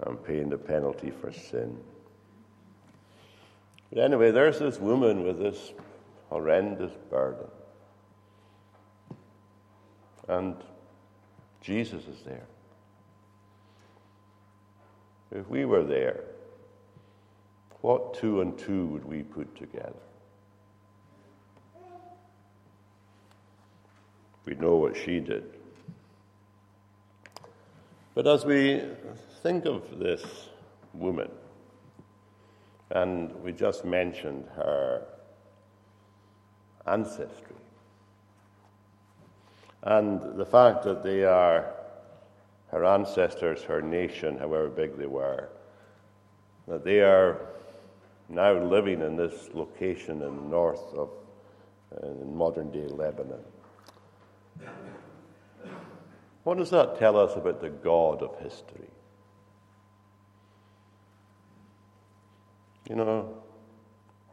and 0.00 0.22
paying 0.22 0.50
the 0.50 0.58
penalty 0.58 1.10
for 1.10 1.32
sin. 1.32 1.78
But 3.90 4.00
anyway, 4.00 4.30
there's 4.30 4.58
this 4.58 4.78
woman 4.78 5.24
with 5.24 5.38
this 5.38 5.72
horrendous 6.28 6.92
burden. 7.10 7.46
And 10.28 10.56
Jesus 11.60 12.04
is 12.06 12.22
there. 12.24 12.46
If 15.32 15.48
we 15.48 15.64
were 15.64 15.84
there, 15.84 16.20
what 17.80 18.14
two 18.14 18.40
and 18.40 18.58
two 18.58 18.86
would 18.86 19.04
we 19.04 19.22
put 19.22 19.56
together? 19.56 19.92
We 24.44 24.54
know 24.54 24.76
what 24.76 24.96
she 24.96 25.20
did. 25.20 25.44
But 28.14 28.26
as 28.26 28.44
we 28.44 28.82
think 29.42 29.66
of 29.66 29.98
this 29.98 30.48
woman, 30.94 31.30
and 32.90 33.34
we 33.42 33.52
just 33.52 33.84
mentioned 33.84 34.46
her 34.54 35.02
ancestry, 36.86 37.56
and 39.82 40.36
the 40.36 40.46
fact 40.46 40.84
that 40.84 41.02
they 41.02 41.24
are 41.24 41.72
her 42.68 42.84
ancestors, 42.84 43.62
her 43.62 43.80
nation, 43.80 44.38
however 44.38 44.68
big 44.68 44.96
they 44.96 45.06
were, 45.06 45.48
that 46.66 46.84
they 46.84 47.00
are 47.00 47.40
now 48.28 48.52
living 48.52 49.00
in 49.00 49.16
this 49.16 49.48
location 49.54 50.22
in 50.22 50.36
the 50.36 50.42
north 50.42 50.82
of 50.94 51.10
uh, 52.02 52.08
modern 52.24 52.70
day 52.70 52.86
Lebanon. 52.88 53.44
What 56.42 56.58
does 56.58 56.70
that 56.70 56.98
tell 56.98 57.18
us 57.18 57.36
about 57.36 57.60
the 57.60 57.70
God 57.70 58.22
of 58.22 58.38
history? 58.40 58.88
You 62.88 62.96
know, 62.96 63.34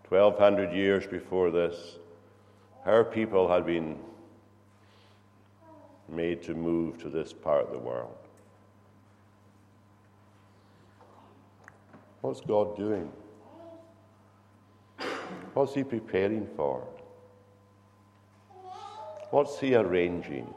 1200 0.10 0.74
years 0.74 1.08
before 1.08 1.50
this, 1.50 1.98
our 2.86 3.04
people 3.04 3.48
had 3.50 3.65
been 3.65 3.98
made 6.10 6.43
to 6.43 6.54
move 6.54 6.98
to 7.02 7.10
this 7.10 7.34
part 7.34 7.65
of 7.65 7.72
the 7.72 7.80
world. 7.80 8.15
What's 12.22 12.41
God 12.41 12.78
doing? 12.78 13.12
What's 15.54 15.74
He 15.74 15.84
preparing 15.84 16.48
for? 16.56 16.86
What's 19.30 19.60
He 19.60 19.76
arranging? 19.76 20.54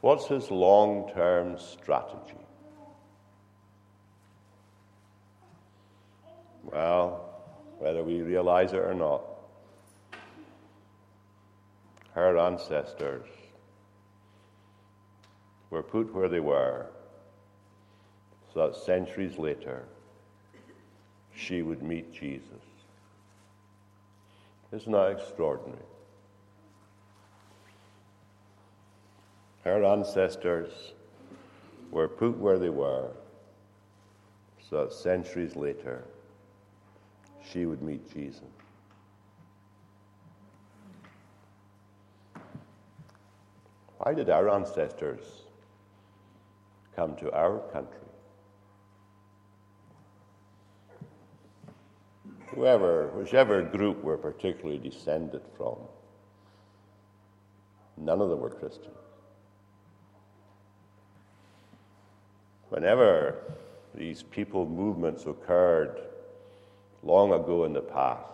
What's 0.00 0.26
His 0.26 0.50
long 0.50 1.10
term 1.14 1.58
strategy? 1.58 2.34
Well, 6.64 7.28
whether 7.78 8.02
we 8.02 8.20
realize 8.20 8.72
it 8.72 8.78
or 8.78 8.94
not, 8.94 9.22
her 12.14 12.38
ancestors 12.38 13.26
were 15.70 15.82
put 15.82 16.12
where 16.12 16.28
they 16.28 16.40
were 16.40 16.86
so 18.52 18.66
that 18.66 18.76
centuries 18.76 19.38
later 19.38 19.84
she 21.34 21.62
would 21.62 21.82
meet 21.82 22.12
Jesus. 22.12 22.42
Isn't 24.72 24.92
that 24.92 25.12
extraordinary? 25.12 25.78
Her 29.64 29.84
ancestors 29.84 30.92
were 31.90 32.08
put 32.08 32.36
where 32.38 32.58
they 32.58 32.70
were 32.70 33.10
so 34.68 34.84
that 34.84 34.92
centuries 34.92 35.56
later 35.56 36.04
she 37.44 37.66
would 37.66 37.82
meet 37.82 38.12
Jesus. 38.12 38.42
Why 44.10 44.14
did 44.16 44.28
our 44.28 44.48
ancestors 44.48 45.22
come 46.96 47.14
to 47.18 47.30
our 47.30 47.60
country? 47.72 48.08
Whoever, 52.48 53.06
whichever 53.14 53.62
group 53.62 54.02
we're 54.02 54.16
particularly 54.16 54.78
descended 54.78 55.42
from, 55.56 55.76
none 57.96 58.20
of 58.20 58.30
them 58.30 58.40
were 58.40 58.50
Christians. 58.50 58.98
Whenever 62.70 63.36
these 63.94 64.24
people 64.24 64.66
movements 64.66 65.26
occurred 65.26 66.00
long 67.04 67.32
ago 67.32 67.62
in 67.62 67.72
the 67.72 67.80
past, 67.80 68.24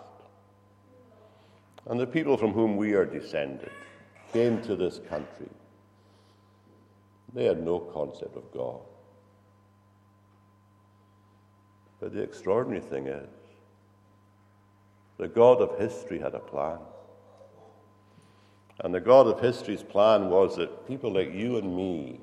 and 1.84 2.00
the 2.00 2.06
people 2.06 2.38
from 2.38 2.54
whom 2.54 2.78
we 2.78 2.94
are 2.94 3.04
descended 3.04 3.70
came 4.32 4.62
to 4.62 4.74
this 4.74 5.00
country, 5.10 5.50
they 7.36 7.44
had 7.44 7.62
no 7.62 7.78
concept 7.78 8.34
of 8.34 8.50
God. 8.50 8.80
But 12.00 12.14
the 12.14 12.22
extraordinary 12.22 12.80
thing 12.80 13.08
is, 13.08 13.28
the 15.18 15.28
God 15.28 15.60
of 15.60 15.78
history 15.78 16.18
had 16.18 16.34
a 16.34 16.38
plan. 16.38 16.78
And 18.80 18.94
the 18.94 19.00
God 19.00 19.26
of 19.26 19.38
history's 19.38 19.82
plan 19.82 20.30
was 20.30 20.56
that 20.56 20.88
people 20.88 21.12
like 21.12 21.34
you 21.34 21.58
and 21.58 21.76
me 21.76 22.20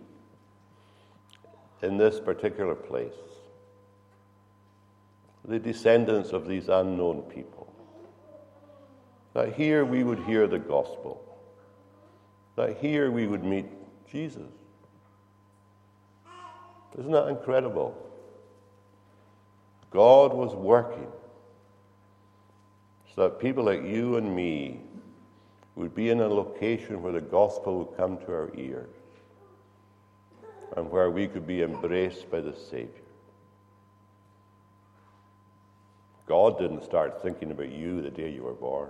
in 1.84 1.98
this 1.98 2.20
particular 2.20 2.74
place, 2.74 3.14
the 5.46 5.60
descendants 5.60 6.32
of 6.32 6.48
these 6.48 6.70
unknown 6.70 7.22
people, 7.24 7.72
that 9.36 9.54
here 9.54 9.86
we 9.86 10.04
would 10.04 10.20
hear 10.22 10.48
the 10.48 10.60
gospel, 10.60 11.38
that 12.56 12.78
here 12.78 13.12
we 13.12 13.28
would 13.28 13.44
meet 13.44 13.68
Jesus. 14.08 14.50
Isn't 16.98 17.12
that 17.12 17.28
incredible? 17.28 17.98
God 19.90 20.34
was 20.34 20.56
working 20.56 21.08
so 23.16 23.24
that 23.24 23.40
people 23.40 23.64
like 23.64 23.84
you 23.84 24.18
and 24.18 24.36
me 24.36 24.80
would 25.76 25.96
be 25.96 26.10
in 26.10 26.20
a 26.20 26.28
location 26.28 27.02
where 27.02 27.14
the 27.14 27.22
gospel 27.22 27.80
would 27.80 27.98
come 27.98 28.18
to 28.20 28.32
our 28.32 28.52
ears 28.56 28.90
and 30.76 30.90
where 30.90 31.10
we 31.10 31.28
could 31.28 31.46
be 31.46 31.62
embraced 31.62 32.30
by 32.32 32.40
the 32.40 32.56
Savior. 32.56 32.90
God 36.26 36.58
didn't 36.58 36.84
start 36.84 37.22
thinking 37.22 37.52
about 37.52 37.72
you 37.72 38.02
the 38.02 38.10
day 38.10 38.32
you 38.32 38.44
were 38.44 38.54
born. 38.54 38.90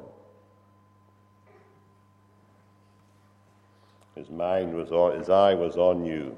His 4.15 4.29
mind 4.29 4.73
was 4.73 4.91
on, 4.91 5.17
his 5.17 5.29
eye 5.29 5.55
was 5.55 5.75
on 5.75 6.05
you 6.05 6.37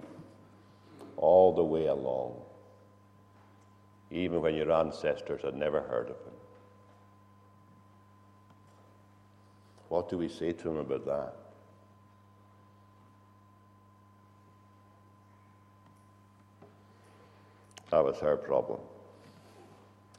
all 1.18 1.54
the 1.54 1.64
way 1.64 1.88
along, 1.88 2.42
even 4.12 4.42
when 4.42 4.56
your 4.56 4.72
ancestors 4.72 5.42
had 5.44 5.56
never 5.56 5.82
heard 5.82 6.10
of 6.10 6.18
him. 6.18 6.34
What 9.90 10.10
do 10.10 10.18
we 10.18 10.28
say 10.28 10.52
to 10.52 10.70
him 10.70 10.78
about 10.78 11.06
that? 11.06 11.36
That 17.92 18.04
was 18.04 18.18
her 18.18 18.36
problem. 18.36 18.80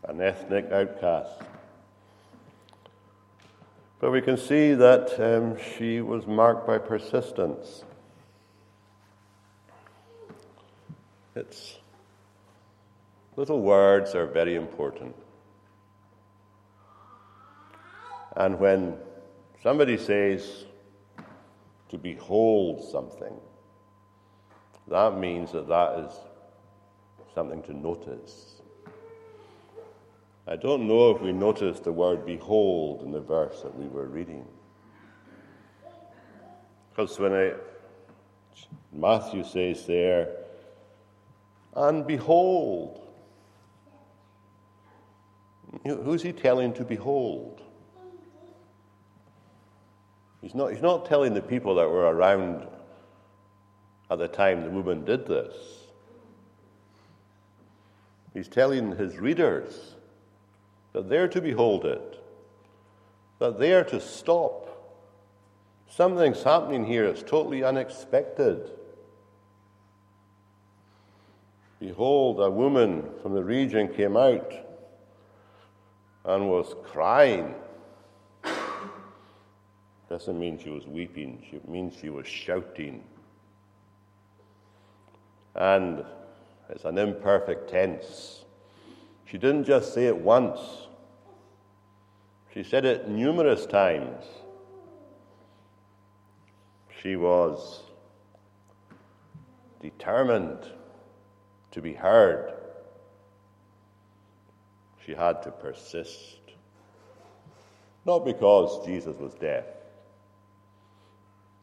An 0.08 0.20
ethnic 0.20 0.70
outcast. 0.70 1.42
But 3.98 4.12
we 4.12 4.20
can 4.20 4.36
see 4.36 4.74
that 4.74 5.18
um, 5.18 5.56
she 5.76 6.00
was 6.00 6.26
marked 6.26 6.66
by 6.66 6.78
persistence. 6.78 7.84
It's 11.36 11.76
little 13.36 13.60
words 13.60 14.14
are 14.14 14.26
very 14.26 14.54
important. 14.54 15.14
And 18.34 18.58
when 18.58 18.96
somebody 19.62 19.98
says 19.98 20.64
to 21.90 21.98
behold 21.98 22.82
something, 22.90 23.34
that 24.88 25.18
means 25.18 25.52
that 25.52 25.68
that 25.68 25.98
is 25.98 26.12
something 27.34 27.62
to 27.64 27.76
notice. 27.76 28.62
I 30.46 30.56
don't 30.56 30.88
know 30.88 31.10
if 31.10 31.20
we 31.20 31.32
noticed 31.32 31.84
the 31.84 31.92
word 31.92 32.24
behold 32.24 33.02
in 33.02 33.10
the 33.10 33.20
verse 33.20 33.60
that 33.60 33.76
we 33.76 33.88
were 33.88 34.06
reading. 34.06 34.46
Because 36.90 37.18
when 37.18 37.34
I, 37.34 37.52
Matthew 38.90 39.44
says 39.44 39.84
there, 39.86 40.45
and 41.76 42.06
behold, 42.06 43.02
who's 45.84 46.22
he 46.22 46.32
telling 46.32 46.72
to 46.72 46.84
behold? 46.84 47.60
He's 50.40 50.54
not, 50.54 50.72
he's 50.72 50.82
not 50.82 51.06
telling 51.06 51.34
the 51.34 51.42
people 51.42 51.74
that 51.74 51.88
were 51.88 52.06
around 52.06 52.66
at 54.10 54.18
the 54.18 54.28
time 54.28 54.62
the 54.62 54.70
woman 54.70 55.04
did 55.04 55.26
this. 55.26 55.54
He's 58.32 58.48
telling 58.48 58.96
his 58.96 59.18
readers 59.18 59.94
that 60.92 61.08
they're 61.08 61.28
to 61.28 61.40
behold 61.40 61.84
it, 61.84 62.22
that 63.38 63.58
they 63.58 63.72
are 63.74 63.84
to 63.84 64.00
stop. 64.00 64.62
Something's 65.90 66.42
happening 66.42 66.86
here 66.86 67.06
that's 67.06 67.22
totally 67.22 67.62
unexpected. 67.62 68.70
Behold, 71.78 72.40
a 72.40 72.50
woman 72.50 73.10
from 73.22 73.34
the 73.34 73.44
region 73.44 73.92
came 73.92 74.16
out 74.16 74.52
and 76.24 76.48
was 76.48 76.74
crying. 76.84 77.54
Doesn't 80.08 80.38
mean 80.38 80.58
she 80.58 80.70
was 80.70 80.86
weeping, 80.86 81.44
it 81.52 81.68
means 81.68 81.94
she 82.00 82.10
was 82.10 82.26
shouting. 82.26 83.02
And 85.54 86.04
it's 86.70 86.84
an 86.84 86.96
imperfect 86.96 87.70
tense. 87.70 88.44
She 89.26 89.36
didn't 89.36 89.64
just 89.64 89.92
say 89.92 90.06
it 90.06 90.16
once, 90.16 90.60
she 92.54 92.62
said 92.62 92.86
it 92.86 93.08
numerous 93.08 93.66
times. 93.66 94.24
She 97.02 97.16
was 97.16 97.82
determined 99.82 100.70
to 101.76 101.80
be 101.80 101.92
heard. 101.92 102.52
She 105.04 105.14
had 105.14 105.42
to 105.44 105.52
persist. 105.52 106.40
Not 108.04 108.24
because 108.24 108.84
Jesus 108.84 109.16
was 109.16 109.34
deaf. 109.34 109.64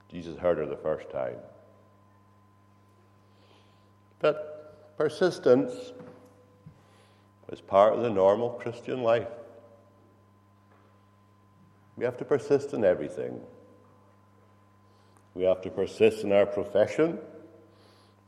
Jesus 0.10 0.38
heard 0.38 0.60
her 0.60 0.66
the 0.66 0.78
first 0.78 1.10
time. 1.10 1.36
But 4.20 4.54
Persistence 4.98 5.74
is 7.52 7.60
part 7.60 7.94
of 7.94 8.02
the 8.02 8.10
normal 8.10 8.52
Christian 8.52 9.02
life. 9.02 9.28
We 11.98 12.06
have 12.06 12.18
to 12.18 12.26
persist 12.26 12.74
in 12.74 12.86
everything. 12.86 13.42
We 15.34 15.44
have 15.44 15.62
to 15.64 15.72
persist 15.72 16.24
in 16.24 16.32
our 16.32 16.46
profession, 16.46 17.18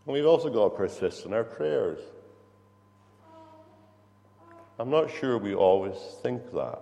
and 0.05 0.13
we've 0.13 0.25
also 0.25 0.49
got 0.49 0.69
to 0.69 0.77
persist 0.77 1.25
in 1.25 1.33
our 1.33 1.43
prayers. 1.43 1.99
I'm 4.77 4.89
not 4.89 5.09
sure 5.09 5.37
we 5.37 5.55
always 5.55 5.95
think 6.21 6.51
that. 6.53 6.79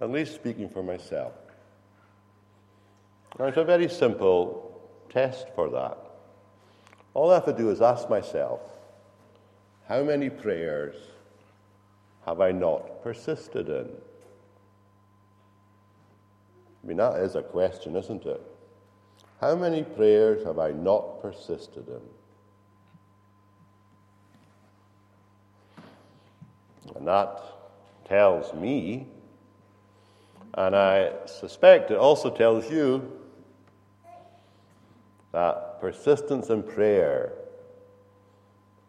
At 0.00 0.10
least 0.10 0.34
speaking 0.34 0.68
for 0.68 0.82
myself. 0.82 1.32
Now, 3.38 3.46
it's 3.46 3.56
a 3.56 3.64
very 3.64 3.88
simple 3.88 4.80
test 5.10 5.46
for 5.54 5.70
that. 5.70 5.96
All 7.14 7.30
I 7.30 7.34
have 7.34 7.44
to 7.44 7.52
do 7.52 7.70
is 7.70 7.80
ask 7.80 8.10
myself, 8.10 8.60
how 9.88 10.02
many 10.02 10.28
prayers 10.28 10.96
have 12.26 12.40
I 12.40 12.50
not 12.50 13.02
persisted 13.02 13.68
in? 13.68 13.88
I 16.82 16.86
mean, 16.86 16.96
that 16.96 17.20
is 17.20 17.36
a 17.36 17.42
question, 17.42 17.94
isn't 17.96 18.24
it? 18.24 18.40
How 19.42 19.56
many 19.56 19.82
prayers 19.82 20.46
have 20.46 20.60
I 20.60 20.70
not 20.70 21.20
persisted 21.20 21.88
in? 21.88 22.00
And 26.94 27.08
that 27.08 27.42
tells 28.04 28.54
me, 28.54 29.08
and 30.54 30.76
I 30.76 31.10
suspect 31.26 31.90
it 31.90 31.98
also 31.98 32.30
tells 32.30 32.70
you, 32.70 33.18
that 35.32 35.80
persistence 35.80 36.48
in 36.48 36.62
prayer 36.62 37.32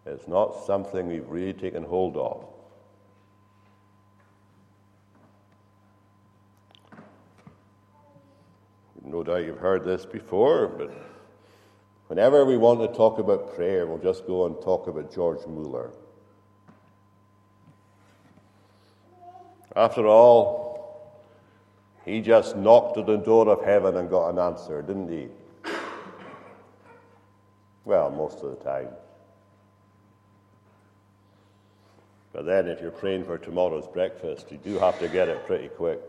is 0.05 0.27
not 0.27 0.63
something 0.67 1.07
we've 1.07 1.27
really 1.29 1.53
taken 1.53 1.81
hold 1.81 2.15
of. 2.15 2.45
No 9.03 9.21
doubt 9.21 9.43
you've 9.43 9.59
heard 9.59 9.83
this 9.83 10.05
before, 10.05 10.67
but 10.67 10.91
whenever 12.07 12.45
we 12.45 12.57
want 12.57 12.79
to 12.79 12.87
talk 12.87 13.19
about 13.19 13.53
prayer, 13.55 13.85
we'll 13.85 13.97
just 13.97 14.25
go 14.25 14.45
and 14.45 14.59
talk 14.61 14.87
about 14.87 15.13
George 15.13 15.45
Mueller. 15.45 15.91
After 19.75 20.07
all, 20.07 21.21
he 22.05 22.21
just 22.21 22.55
knocked 22.55 22.97
at 22.97 23.05
the 23.05 23.17
door 23.17 23.49
of 23.49 23.65
heaven 23.65 23.97
and 23.97 24.09
got 24.09 24.29
an 24.29 24.39
answer, 24.39 24.81
didn't 24.81 25.09
he? 25.09 25.27
Well, 27.85 28.09
most 28.11 28.39
of 28.39 28.51
the 28.51 28.63
time. 28.63 28.89
But 32.31 32.45
then, 32.45 32.67
if 32.67 32.81
you're 32.81 32.91
praying 32.91 33.25
for 33.25 33.37
tomorrow's 33.37 33.87
breakfast, 33.87 34.51
you 34.51 34.57
do 34.57 34.79
have 34.79 34.97
to 34.99 35.07
get 35.07 35.27
it 35.27 35.45
pretty 35.45 35.67
quick. 35.67 35.99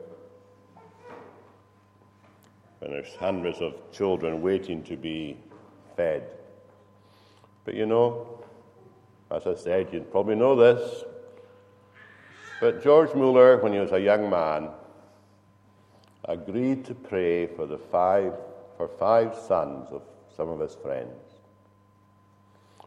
And 2.85 2.93
there's 2.93 3.15
hundreds 3.17 3.61
of 3.61 3.75
children 3.93 4.43
waiting 4.43 4.83
to 4.85 4.97
be 4.97 5.39
fed. 5.97 6.23
But 7.65 7.75
you 7.75 7.87
know, 7.87 8.45
as 9.31 9.47
I 9.47 9.55
said, 9.55 9.89
you 9.91 10.01
probably 10.03 10.35
know 10.35 10.55
this. 10.55 11.03
But 12.61 12.83
George 12.83 13.15
Mueller, 13.15 13.57
when 13.57 13.73
he 13.73 13.79
was 13.79 13.93
a 13.93 14.01
young 14.01 14.29
man, 14.29 14.69
agreed 16.27 16.85
to 16.85 16.95
pray 16.95 17.47
for 17.47 17.67
the 17.67 17.79
five 17.79 18.35
for 18.77 18.89
five 18.89 19.35
sons 19.35 19.89
of 19.91 20.03
some 20.37 20.49
of 20.49 20.61
his 20.61 20.75
friends 20.75 21.11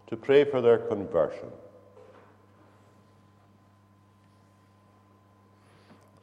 to 0.08 0.16
pray 0.16 0.44
for 0.44 0.62
their 0.62 0.78
conversion. 0.78 1.50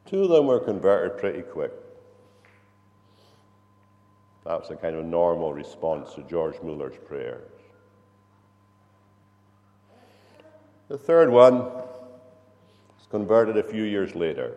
Two 0.07 0.25
of 0.25 0.31
them 0.31 0.47
were 0.47 0.61
converted 0.61 1.19
pretty 1.19 1.43
quick. 1.43 1.73
That 4.45 4.61
was 4.61 4.71
a 4.71 4.77
kind 4.77 4.95
of 4.95 5.05
normal 5.07 5.55
response 5.55 6.13
to 6.15 6.23
George 6.23 6.57
Muller's 6.63 6.97
prayers. 7.07 7.51
The 10.89 10.99
third 10.99 11.31
one 11.31 11.61
was 11.61 13.07
converted 13.11 13.57
a 13.57 13.63
few 13.63 13.85
years 13.85 14.15
later. 14.15 14.53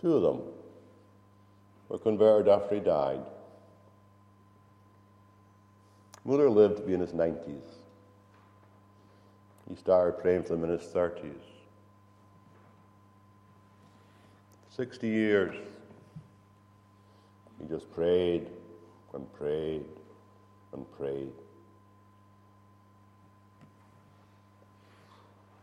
Two 0.00 0.14
of 0.14 0.22
them 0.22 0.42
were 1.88 1.98
converted 1.98 2.48
after 2.48 2.76
he 2.76 2.80
died. 2.80 3.20
Muller 6.24 6.48
lived 6.48 6.76
to 6.76 6.82
be 6.82 6.94
in 6.94 7.00
his 7.00 7.12
90s. 7.12 7.62
He 9.68 9.74
started 9.74 10.20
praying 10.20 10.44
for 10.44 10.50
them 10.50 10.64
in 10.64 10.70
his 10.70 10.82
30s. 10.82 11.32
60 14.70 15.08
years 15.08 15.56
he 17.60 17.68
just 17.68 17.90
prayed 17.92 18.48
and 19.14 19.32
prayed 19.32 19.84
and 20.72 20.90
prayed. 20.96 21.32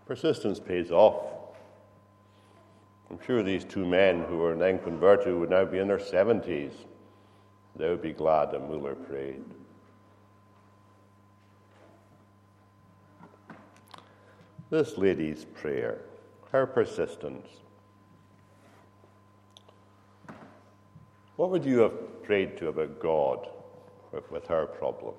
Persistence 0.05 0.60
pays 0.60 0.91
off. 0.91 1.23
I'm 3.10 3.19
sure 3.25 3.43
these 3.43 3.63
two 3.63 3.86
men 3.86 4.23
who 4.23 4.38
were 4.38 4.55
then 4.55 4.79
converted 4.79 5.36
would 5.36 5.49
now 5.49 5.65
be 5.65 5.79
in 5.79 5.88
their 5.88 5.97
70s. 5.97 6.73
They 7.75 7.89
would 7.89 8.01
be 8.01 8.13
glad 8.13 8.51
that 8.51 8.67
Muller 8.67 8.95
prayed. 8.95 9.43
This 14.69 14.97
lady's 14.97 15.45
prayer, 15.45 16.01
her 16.51 16.65
persistence. 16.65 17.47
What 21.36 21.50
would 21.50 21.65
you 21.65 21.80
have 21.80 22.24
prayed 22.24 22.58
to 22.58 22.69
about 22.69 23.00
God 23.00 23.50
with, 24.32 24.48
her 24.48 24.65
problem? 24.65 25.13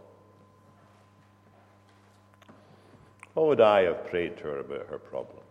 What 3.35 3.47
would 3.47 3.61
I 3.61 3.83
have 3.83 4.07
prayed 4.07 4.39
to 4.39 4.45
her 4.45 4.59
about 4.61 4.87
her 4.87 4.99
problem? 4.99 5.43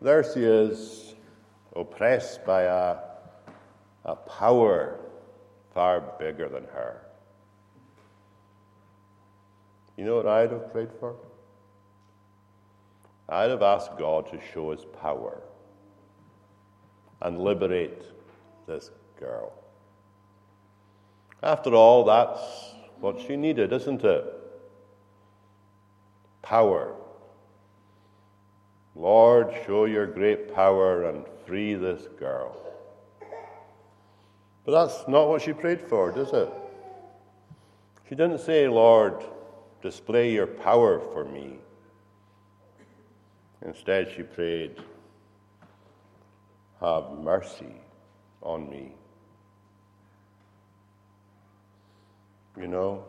There 0.00 0.22
she 0.22 0.44
is, 0.44 1.14
oppressed 1.74 2.44
by 2.46 2.62
a, 2.62 2.96
a 4.04 4.14
power 4.14 5.00
far 5.74 6.00
bigger 6.18 6.48
than 6.48 6.64
her. 6.64 7.02
You 9.96 10.04
know 10.04 10.16
what 10.16 10.26
I'd 10.26 10.52
have 10.52 10.72
prayed 10.72 10.90
for? 11.00 11.16
I'd 13.28 13.50
have 13.50 13.62
asked 13.62 13.98
God 13.98 14.30
to 14.30 14.40
show 14.52 14.70
his 14.70 14.84
power 14.84 15.42
and 17.22 17.38
liberate 17.38 18.02
this 18.66 18.90
girl. 19.20 19.52
After 21.42 21.74
all, 21.74 22.04
that's 22.04 22.40
what 23.00 23.20
she 23.20 23.36
needed, 23.36 23.72
isn't 23.72 24.02
it? 24.02 24.24
Power. 26.42 26.94
Lord, 28.96 29.54
show 29.66 29.84
your 29.84 30.06
great 30.06 30.52
power 30.54 31.04
and 31.04 31.24
free 31.46 31.74
this 31.74 32.08
girl. 32.18 32.56
But 34.64 34.72
that's 34.72 35.08
not 35.08 35.28
what 35.28 35.42
she 35.42 35.52
prayed 35.52 35.80
for, 35.80 36.10
does 36.12 36.32
it? 36.32 36.52
She 38.08 38.14
didn't 38.14 38.40
say, 38.40 38.68
Lord, 38.68 39.22
display 39.82 40.32
your 40.32 40.46
power 40.46 41.00
for 41.00 41.24
me. 41.24 41.58
Instead, 43.62 44.12
she 44.14 44.22
prayed, 44.22 44.76
Have 46.80 47.12
mercy 47.22 47.74
on 48.42 48.68
me. 48.68 48.92
You 52.60 52.68
know, 52.68 53.04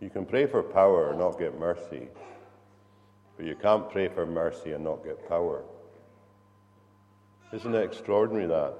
you 0.00 0.08
can 0.08 0.24
pray 0.24 0.46
for 0.46 0.62
power 0.62 1.10
and 1.10 1.18
not 1.18 1.36
get 1.36 1.58
mercy, 1.58 2.06
but 3.36 3.44
you 3.44 3.56
can't 3.56 3.90
pray 3.90 4.06
for 4.06 4.24
mercy 4.24 4.70
and 4.70 4.84
not 4.84 5.02
get 5.02 5.28
power. 5.28 5.64
Isn't 7.52 7.74
it 7.74 7.82
extraordinary 7.82 8.46
that? 8.46 8.74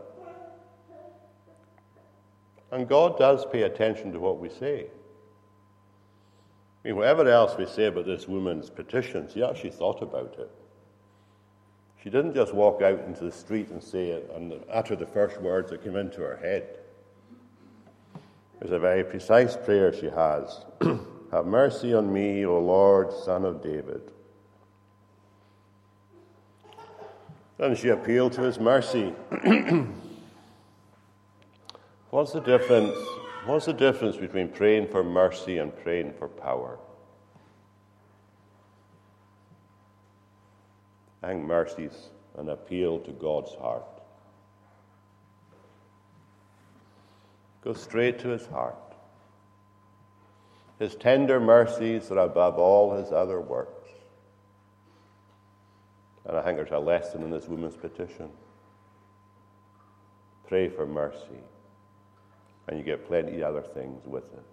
And 2.70 2.88
God 2.88 3.18
does 3.18 3.44
pay 3.46 3.62
attention 3.62 4.12
to 4.12 4.20
what 4.20 4.38
we 4.38 4.50
say. 4.50 4.86
I 6.84 6.88
mean, 6.88 6.96
whatever 6.96 7.28
else 7.28 7.56
we 7.58 7.66
say 7.66 7.86
about 7.86 8.06
this 8.06 8.28
woman's 8.28 8.70
petitions, 8.70 9.34
he 9.34 9.42
actually 9.42 9.70
thought 9.70 10.00
about 10.00 10.36
it. 10.38 10.50
She 12.04 12.08
didn't 12.08 12.34
just 12.34 12.54
walk 12.54 12.82
out 12.82 13.00
into 13.00 13.24
the 13.24 13.32
street 13.32 13.70
and 13.70 13.82
say 13.82 14.10
it 14.10 14.30
and 14.32 14.52
utter 14.70 14.94
the 14.94 15.06
first 15.06 15.40
words 15.40 15.70
that 15.70 15.82
came 15.82 15.96
into 15.96 16.20
her 16.20 16.36
head. 16.36 16.78
There's 18.58 18.72
a 18.72 18.78
very 18.78 19.04
precise 19.04 19.56
prayer 19.56 19.92
she 19.92 20.10
has 20.10 20.64
Have 21.30 21.46
mercy 21.46 21.92
on 21.92 22.10
me, 22.12 22.46
O 22.46 22.58
Lord, 22.58 23.12
Son 23.12 23.44
of 23.44 23.62
David. 23.62 24.00
Then 27.58 27.76
she 27.76 27.88
appealed 27.90 28.32
to 28.34 28.42
his 28.42 28.58
mercy. 28.58 29.12
What's 32.10 32.32
the 32.32 32.40
difference? 32.40 32.96
What's 33.44 33.66
the 33.66 33.74
difference 33.74 34.16
between 34.16 34.48
praying 34.48 34.88
for 34.88 35.04
mercy 35.04 35.58
and 35.58 35.76
praying 35.82 36.14
for 36.18 36.28
power? 36.28 36.78
I 41.22 41.28
think 41.28 41.44
mercy's 41.44 42.08
an 42.38 42.48
appeal 42.48 43.00
to 43.00 43.12
God's 43.12 43.52
heart. 43.56 43.97
Go 47.62 47.72
straight 47.72 48.18
to 48.20 48.28
his 48.28 48.46
heart. 48.46 48.76
His 50.78 50.94
tender 50.94 51.40
mercies 51.40 52.10
are 52.10 52.18
above 52.18 52.58
all 52.58 52.96
his 52.96 53.10
other 53.10 53.40
works. 53.40 53.90
And 56.24 56.36
I 56.36 56.42
think 56.42 56.56
there's 56.56 56.70
a 56.70 56.78
lesson 56.78 57.22
in 57.22 57.30
this 57.30 57.48
woman's 57.48 57.74
petition. 57.74 58.28
Pray 60.46 60.68
for 60.68 60.86
mercy, 60.86 61.42
and 62.68 62.78
you 62.78 62.84
get 62.84 63.06
plenty 63.06 63.40
of 63.40 63.48
other 63.48 63.62
things 63.62 64.06
with 64.06 64.24
it. 64.32 64.44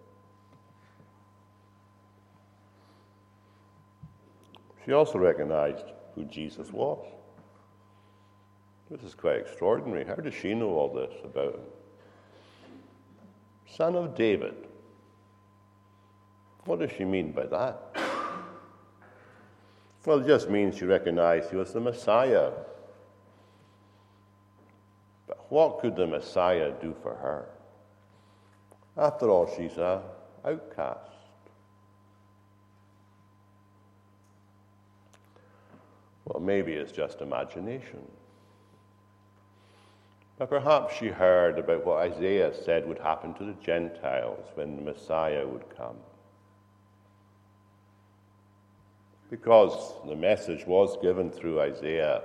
She 4.86 4.94
also 4.94 5.18
recognized 5.18 5.86
who 6.16 6.26
Jesus 6.26 6.72
was. 6.72 7.06
This 8.90 9.02
is 9.04 9.16
quite 9.16 9.38
extraordinary. 9.38 10.06
How 10.06 10.16
does 10.16 10.34
she 10.34 10.54
know 10.54 10.70
all 10.70 10.94
this 10.94 11.14
about 11.24 11.56
him? 11.56 11.75
Son 13.68 13.96
of 13.96 14.16
David. 14.16 14.56
What 16.66 16.80
does 16.80 16.92
she 16.92 17.06
mean 17.06 17.32
by 17.32 17.46
that? 17.48 17.96
Well, 20.06 20.20
it 20.20 20.28
just 20.28 20.50
means 20.50 20.78
she 20.78 20.86
recognized 20.86 21.50
he 21.50 21.56
was 21.56 21.74
the 21.74 21.80
Messiah. 21.80 22.52
But 25.28 25.52
what 25.52 25.80
could 25.80 25.96
the 25.96 26.06
Messiah 26.06 26.72
do 26.80 26.96
for 27.02 27.16
her? 27.16 27.50
After 28.98 29.30
all, 29.30 29.52
she's 29.58 29.78
an 29.78 30.00
outcast. 30.46 31.12
Well, 36.26 36.42
maybe 36.42 36.74
it's 36.74 36.92
just 36.92 37.22
imagination. 37.22 38.02
But 40.38 40.50
perhaps 40.50 40.96
she 40.96 41.08
heard 41.08 41.58
about 41.58 41.86
what 41.86 42.12
Isaiah 42.12 42.54
said 42.54 42.88
would 42.88 43.00
happen 43.00 43.34
to 43.36 43.46
the 43.46 43.56
Gentiles 43.64 44.46
when 44.56 44.76
the 44.76 44.82
Messiah 44.82 45.48
would 45.48 45.66
come. 45.76 45.96
Because 49.30 49.94
the 50.08 50.16
message 50.16 50.68
was 50.68 50.98
given 51.02 51.32
through 51.32 51.62
Isaiah 51.62 52.24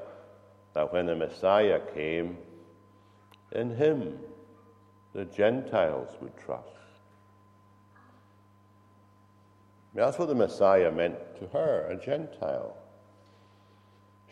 that 0.75 0.93
when 0.93 1.07
the 1.07 1.17
Messiah 1.17 1.81
came, 1.95 2.37
in 3.53 3.75
him 3.75 4.19
the 5.15 5.25
Gentiles 5.25 6.17
would 6.21 6.37
trust. 6.37 6.69
That's 9.95 10.19
what 10.19 10.29
the 10.29 10.35
Messiah 10.35 10.91
meant 10.91 11.17
to 11.39 11.47
her, 11.49 11.87
a 11.89 11.97
Gentile 11.97 12.77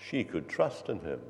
she 0.01 0.25
could 0.25 0.49
trust 0.49 0.89
in 0.89 1.01
him. 1.01 1.21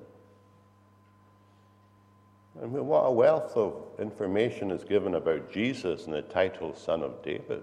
And 2.61 2.73
what 2.73 3.07
a 3.07 3.13
wealth 3.13 3.57
of 3.57 3.75
information 4.01 4.71
is 4.71 4.83
given 4.83 5.15
about 5.15 5.53
Jesus 5.53 6.07
in 6.07 6.13
the 6.13 6.23
title 6.23 6.75
Son 6.75 7.03
of 7.03 7.23
David. 7.23 7.63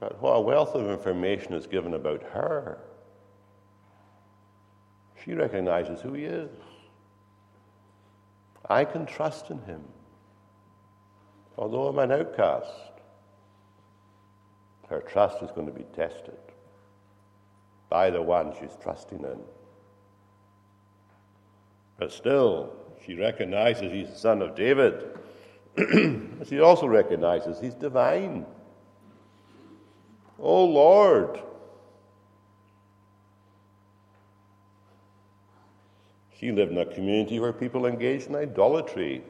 But 0.00 0.20
what 0.20 0.32
a 0.32 0.40
wealth 0.40 0.74
of 0.74 0.90
information 0.90 1.54
is 1.54 1.66
given 1.66 1.94
about 1.94 2.22
her. 2.22 2.78
She 5.24 5.34
recognizes 5.34 6.00
who 6.00 6.14
he 6.14 6.24
is. 6.24 6.50
I 8.68 8.84
can 8.84 9.06
trust 9.06 9.50
in 9.50 9.60
him. 9.62 9.82
Although 11.56 11.88
I'm 11.88 11.98
an 11.98 12.10
outcast, 12.10 12.70
her 14.88 15.00
trust 15.00 15.42
is 15.42 15.50
going 15.52 15.66
to 15.66 15.72
be 15.72 15.84
tested 15.94 16.38
by 17.88 18.10
the 18.10 18.20
one 18.20 18.52
she's 18.58 18.76
trusting 18.82 19.20
in. 19.20 19.38
But 22.04 22.12
still, 22.12 22.70
she 23.06 23.14
recognizes 23.14 23.90
he's 23.90 24.10
the 24.10 24.18
son 24.18 24.42
of 24.42 24.54
David. 24.54 25.18
she 26.46 26.60
also 26.60 26.86
recognizes 26.86 27.58
he's 27.58 27.72
divine. 27.72 28.44
Oh 30.38 30.66
Lord. 30.66 31.40
She 36.38 36.52
lived 36.52 36.72
in 36.72 36.78
a 36.78 36.84
community 36.84 37.40
where 37.40 37.54
people 37.54 37.86
engaged 37.86 38.26
in 38.26 38.36
idolatry, 38.36 39.24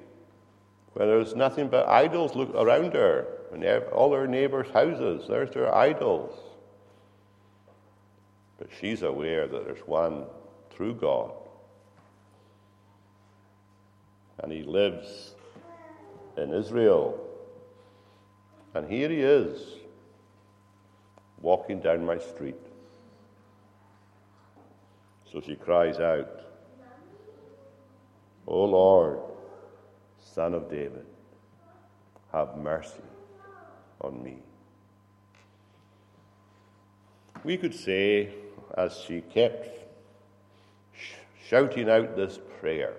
where 0.95 1.07
there 1.07 1.19
was 1.19 1.37
nothing 1.37 1.69
but 1.69 1.87
idols 1.87 2.35
look 2.35 2.53
around 2.57 2.95
her, 2.95 3.29
and 3.53 3.65
all 3.93 4.13
her 4.13 4.27
neighbors' 4.27 4.71
houses, 4.73 5.29
there's 5.29 5.55
their 5.55 5.73
idols. 5.73 6.37
But 8.59 8.67
she's 8.81 9.03
aware 9.03 9.47
that 9.47 9.65
there's 9.65 9.87
one 9.87 10.25
true 10.75 10.97
God. 10.97 11.35
And 14.43 14.53
he 14.53 14.63
lives 14.63 15.35
in 16.37 16.53
Israel. 16.53 17.21
And 18.75 18.91
here 18.91 19.09
he 19.09 19.21
is, 19.21 19.61
walking 21.41 21.81
down 21.81 22.05
my 22.05 22.19
street. 22.19 22.57
So 25.31 25.41
she 25.41 25.55
cries 25.55 25.99
out, 25.99 26.41
O 28.47 28.65
Lord, 28.65 29.21
Son 30.21 30.55
of 30.55 30.69
David, 30.69 31.07
have 32.33 32.57
mercy 32.57 33.03
on 34.01 34.23
me. 34.23 34.39
We 37.45 37.57
could 37.57 37.75
say, 37.75 38.31
as 38.77 38.97
she 39.07 39.21
kept 39.21 39.69
shouting 41.49 41.89
out 41.89 42.17
this 42.17 42.39
prayer, 42.61 42.95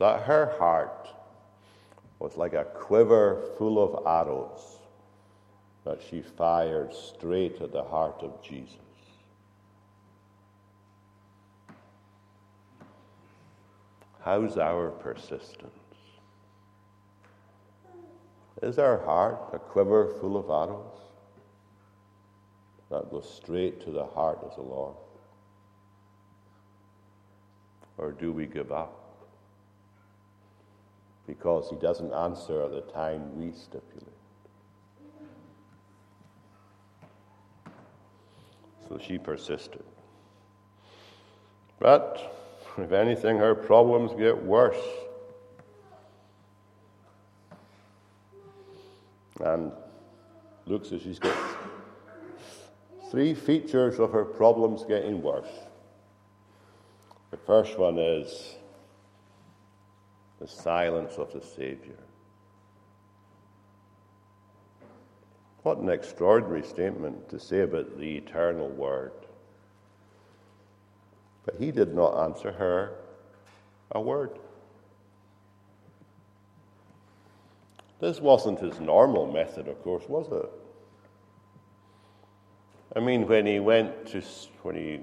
that 0.00 0.22
her 0.22 0.54
heart 0.58 1.08
was 2.18 2.36
like 2.36 2.54
a 2.54 2.64
quiver 2.64 3.50
full 3.58 3.78
of 3.78 4.06
arrows 4.06 4.78
that 5.84 6.00
she 6.02 6.22
fired 6.22 6.92
straight 6.92 7.60
at 7.60 7.70
the 7.70 7.84
heart 7.84 8.22
of 8.22 8.42
Jesus. 8.42 8.76
How's 14.22 14.56
our 14.56 14.88
persistence? 14.88 15.70
Is 18.62 18.78
our 18.78 19.04
heart 19.04 19.50
a 19.52 19.58
quiver 19.58 20.14
full 20.18 20.38
of 20.38 20.48
arrows 20.48 20.98
that 22.90 23.10
goes 23.10 23.30
straight 23.30 23.82
to 23.84 23.90
the 23.90 24.04
heart 24.04 24.38
of 24.42 24.54
the 24.56 24.62
Lord? 24.62 24.96
Or 27.98 28.12
do 28.12 28.32
we 28.32 28.46
give 28.46 28.72
up? 28.72 29.09
Because 31.30 31.70
he 31.70 31.76
doesn't 31.76 32.12
answer 32.12 32.64
at 32.64 32.72
the 32.72 32.80
time 32.92 33.38
we 33.38 33.52
stipulate. 33.52 34.08
So 38.88 38.98
she 38.98 39.16
persisted. 39.16 39.84
But 41.78 42.36
if 42.78 42.90
anything, 42.90 43.38
her 43.38 43.54
problems 43.54 44.12
get 44.18 44.42
worse. 44.42 44.82
And 49.38 49.70
Luke 50.66 50.84
says 50.84 51.00
she's 51.02 51.20
got 51.20 51.38
three 53.12 53.34
features 53.34 54.00
of 54.00 54.10
her 54.10 54.24
problems 54.24 54.82
getting 54.82 55.22
worse. 55.22 55.46
The 57.30 57.36
first 57.36 57.78
one 57.78 57.98
is 58.00 58.56
the 60.40 60.48
silence 60.48 61.18
of 61.18 61.32
the 61.32 61.40
Savior. 61.40 61.98
What 65.62 65.78
an 65.78 65.90
extraordinary 65.90 66.62
statement 66.62 67.28
to 67.28 67.38
say 67.38 67.60
about 67.60 67.98
the 67.98 68.16
eternal 68.16 68.68
Word. 68.68 69.12
But 71.44 71.56
he 71.56 71.70
did 71.70 71.94
not 71.94 72.16
answer 72.24 72.52
her 72.52 72.92
a 73.92 74.00
word. 74.00 74.38
This 78.00 78.20
wasn't 78.20 78.60
his 78.60 78.80
normal 78.80 79.30
method, 79.30 79.68
of 79.68 79.82
course, 79.82 80.04
was 80.08 80.26
it? 80.32 80.50
I 82.96 83.00
mean, 83.00 83.26
when 83.26 83.46
he 83.46 83.60
went 83.60 84.06
to, 84.08 84.22
when 84.62 84.74
he 84.74 85.00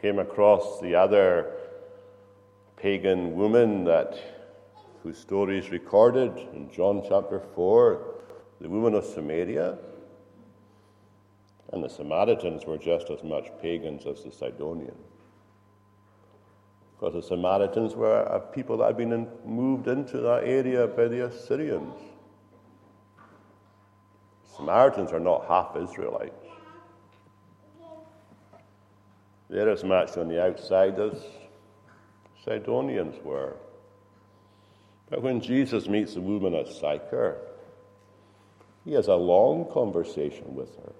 came 0.00 0.18
across 0.18 0.80
the 0.80 0.94
other 0.94 1.52
pagan 2.76 3.34
woman 3.34 3.84
that, 3.84 4.18
whose 5.06 5.18
story 5.18 5.56
is 5.56 5.70
recorded 5.70 6.36
in 6.52 6.68
John 6.68 7.00
chapter 7.08 7.38
4, 7.54 8.14
the 8.60 8.68
woman 8.68 8.92
of 8.94 9.04
Samaria, 9.04 9.78
and 11.72 11.84
the 11.84 11.88
Samaritans 11.88 12.66
were 12.66 12.76
just 12.76 13.08
as 13.10 13.22
much 13.22 13.46
pagans 13.62 14.04
as 14.04 14.24
the 14.24 14.32
Sidonians. 14.32 14.96
Because 16.98 17.14
the 17.14 17.22
Samaritans 17.22 17.94
were 17.94 18.22
a 18.22 18.40
people 18.40 18.78
that 18.78 18.86
had 18.86 18.96
been 18.96 19.12
in, 19.12 19.28
moved 19.44 19.86
into 19.86 20.18
that 20.18 20.42
area 20.42 20.88
by 20.88 21.06
the 21.06 21.26
Assyrians. 21.26 21.94
Samaritans 24.56 25.12
are 25.12 25.20
not 25.20 25.46
half 25.46 25.76
Israelites. 25.76 26.48
They're 29.48 29.70
as 29.70 29.84
much 29.84 30.16
on 30.16 30.26
the 30.26 30.42
outside 30.42 30.98
as 30.98 31.22
Sidonians 32.44 33.14
were. 33.22 33.54
But 35.08 35.22
when 35.22 35.40
Jesus 35.40 35.88
meets 35.88 36.14
the 36.14 36.20
woman 36.20 36.54
at 36.54 36.68
Sychar, 36.68 37.38
he 38.84 38.92
has 38.92 39.08
a 39.08 39.14
long 39.14 39.70
conversation 39.72 40.54
with 40.54 40.76
her 40.76 40.92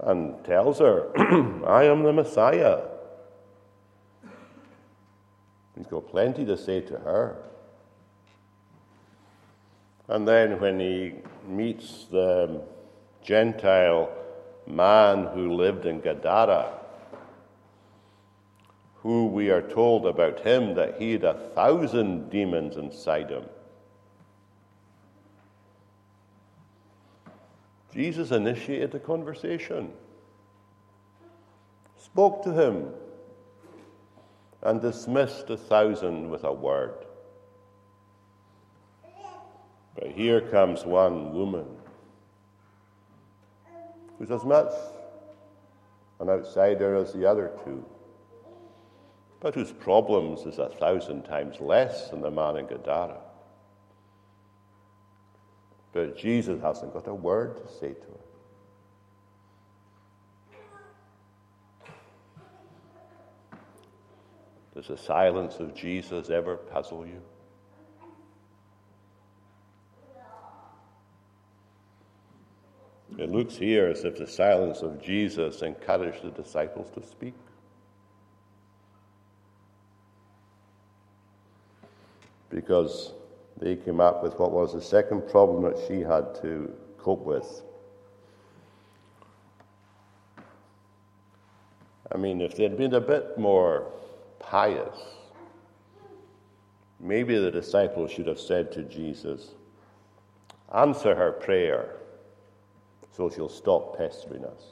and 0.00 0.44
tells 0.44 0.78
her, 0.78 1.10
I 1.66 1.84
am 1.84 2.02
the 2.02 2.12
Messiah. 2.12 2.82
He's 5.76 5.86
got 5.86 6.08
plenty 6.08 6.44
to 6.44 6.56
say 6.56 6.80
to 6.80 6.98
her. 6.98 7.36
And 10.08 10.26
then 10.26 10.60
when 10.60 10.78
he 10.80 11.14
meets 11.48 12.06
the 12.10 12.62
Gentile 13.22 14.10
man 14.66 15.26
who 15.26 15.54
lived 15.54 15.86
in 15.86 16.00
Gadara, 16.00 16.81
who 19.02 19.26
we 19.26 19.50
are 19.50 19.62
told 19.62 20.06
about 20.06 20.40
him 20.40 20.74
that 20.74 21.00
he 21.00 21.12
had 21.12 21.24
a 21.24 21.34
thousand 21.54 22.30
demons 22.30 22.76
inside 22.76 23.28
him. 23.30 23.44
Jesus 27.92 28.30
initiated 28.30 28.92
the 28.92 29.00
conversation, 29.00 29.92
spoke 31.98 32.42
to 32.44 32.52
him, 32.52 32.88
and 34.62 34.80
dismissed 34.80 35.50
a 35.50 35.56
thousand 35.56 36.30
with 36.30 36.44
a 36.44 36.52
word. 36.52 37.04
But 39.96 40.12
here 40.12 40.40
comes 40.40 40.84
one 40.84 41.34
woman 41.34 41.66
who's 44.18 44.30
as 44.30 44.44
much 44.44 44.72
an 46.20 46.30
outsider 46.30 46.94
as 46.94 47.12
the 47.12 47.28
other 47.28 47.50
two, 47.64 47.84
but 49.42 49.56
whose 49.56 49.72
problems 49.72 50.46
is 50.46 50.60
a 50.60 50.68
thousand 50.68 51.24
times 51.24 51.60
less 51.60 52.10
than 52.10 52.20
the 52.22 52.30
man 52.30 52.56
in 52.56 52.66
Gadara. 52.66 53.18
But 55.92 56.16
Jesus 56.16 56.62
hasn't 56.62 56.94
got 56.94 57.08
a 57.08 57.14
word 57.14 57.56
to 57.56 57.72
say 57.72 57.88
to 57.88 58.00
her. 58.00 58.20
Does 64.76 64.86
the 64.86 64.96
silence 64.96 65.56
of 65.56 65.74
Jesus 65.74 66.30
ever 66.30 66.56
puzzle 66.56 67.04
you? 67.04 67.20
It 73.18 73.28
looks 73.28 73.56
here 73.56 73.88
as 73.88 74.04
if 74.04 74.16
the 74.16 74.26
silence 74.26 74.82
of 74.82 75.02
Jesus 75.02 75.62
encouraged 75.62 76.22
the 76.22 76.30
disciples 76.30 76.90
to 76.94 77.02
speak. 77.04 77.34
Because 82.52 83.12
they 83.58 83.76
came 83.76 84.00
up 84.00 84.22
with 84.22 84.38
what 84.38 84.52
was 84.52 84.72
the 84.72 84.82
second 84.82 85.28
problem 85.28 85.62
that 85.62 85.82
she 85.88 86.00
had 86.00 86.34
to 86.42 86.72
cope 86.98 87.24
with. 87.24 87.62
I 92.12 92.18
mean, 92.18 92.40
if 92.40 92.56
they'd 92.56 92.76
been 92.76 92.94
a 92.94 93.00
bit 93.00 93.38
more 93.38 93.90
pious. 94.38 94.98
Maybe 97.00 97.38
the 97.38 97.50
disciples 97.50 98.12
should 98.12 98.26
have 98.26 98.38
said 98.38 98.70
to 98.72 98.82
Jesus, 98.82 99.52
Answer 100.74 101.14
her 101.14 101.32
prayer 101.32 101.96
so 103.16 103.28
she'll 103.28 103.48
stop 103.48 103.96
pestering 103.96 104.44
us. 104.44 104.62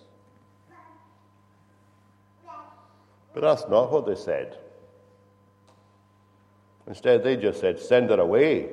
But 3.35 3.43
that's 3.43 3.69
not 3.69 3.93
what 3.93 4.07
they 4.07 4.15
said. 4.15 4.59
Instead, 6.87 7.23
they 7.23 7.37
just 7.37 7.61
said, 7.61 7.79
Send 7.79 8.11
her 8.11 8.21
away 8.21 8.71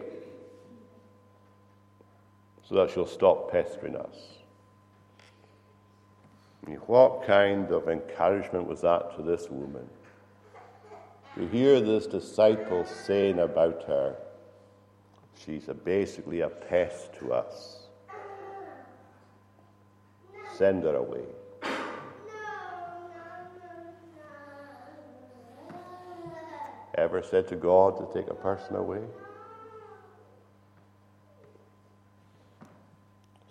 so 2.68 2.76
that 2.76 2.92
she'll 2.92 3.06
stop 3.06 3.52
pestering 3.52 3.96
us. 3.96 4.16
what 6.86 7.26
kind 7.26 7.72
of 7.72 7.88
encouragement 7.88 8.68
was 8.68 8.82
that 8.82 9.16
to 9.16 9.22
this 9.22 9.50
woman? 9.50 9.88
To 11.36 11.48
hear 11.48 11.80
this 11.80 12.08
disciple 12.08 12.86
saying 12.86 13.40
about 13.40 13.84
her, 13.84 14.16
she's 15.38 15.70
a, 15.70 15.74
basically 15.74 16.42
a 16.42 16.50
pest 16.50 17.14
to 17.20 17.32
us. 17.32 17.88
Send 20.58 20.84
her 20.84 20.96
away. 20.96 21.26
Ever 26.98 27.22
said 27.22 27.48
to 27.50 27.56
God 27.56 27.98
to 27.98 28.20
take 28.20 28.30
a 28.32 28.34
person 28.34 28.76
away? 28.76 29.02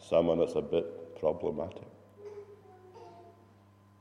Someone 0.02 0.38
that's 0.38 0.56
a 0.56 0.62
bit 0.62 1.18
problematic. 1.20 1.86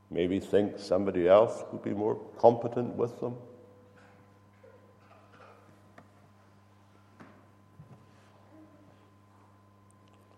Maybe 0.09 0.39
think 0.39 0.79
somebody 0.79 1.27
else 1.27 1.63
would 1.71 1.83
be 1.83 1.91
more 1.91 2.15
competent 2.39 2.95
with 2.95 3.19
them. 3.19 3.35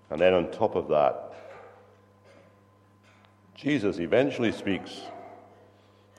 And 0.10 0.20
then 0.20 0.34
on 0.34 0.52
top 0.52 0.76
of 0.76 0.88
that, 0.90 1.34
Jesus 3.56 4.00
eventually 4.00 4.52
speaks. 4.52 5.02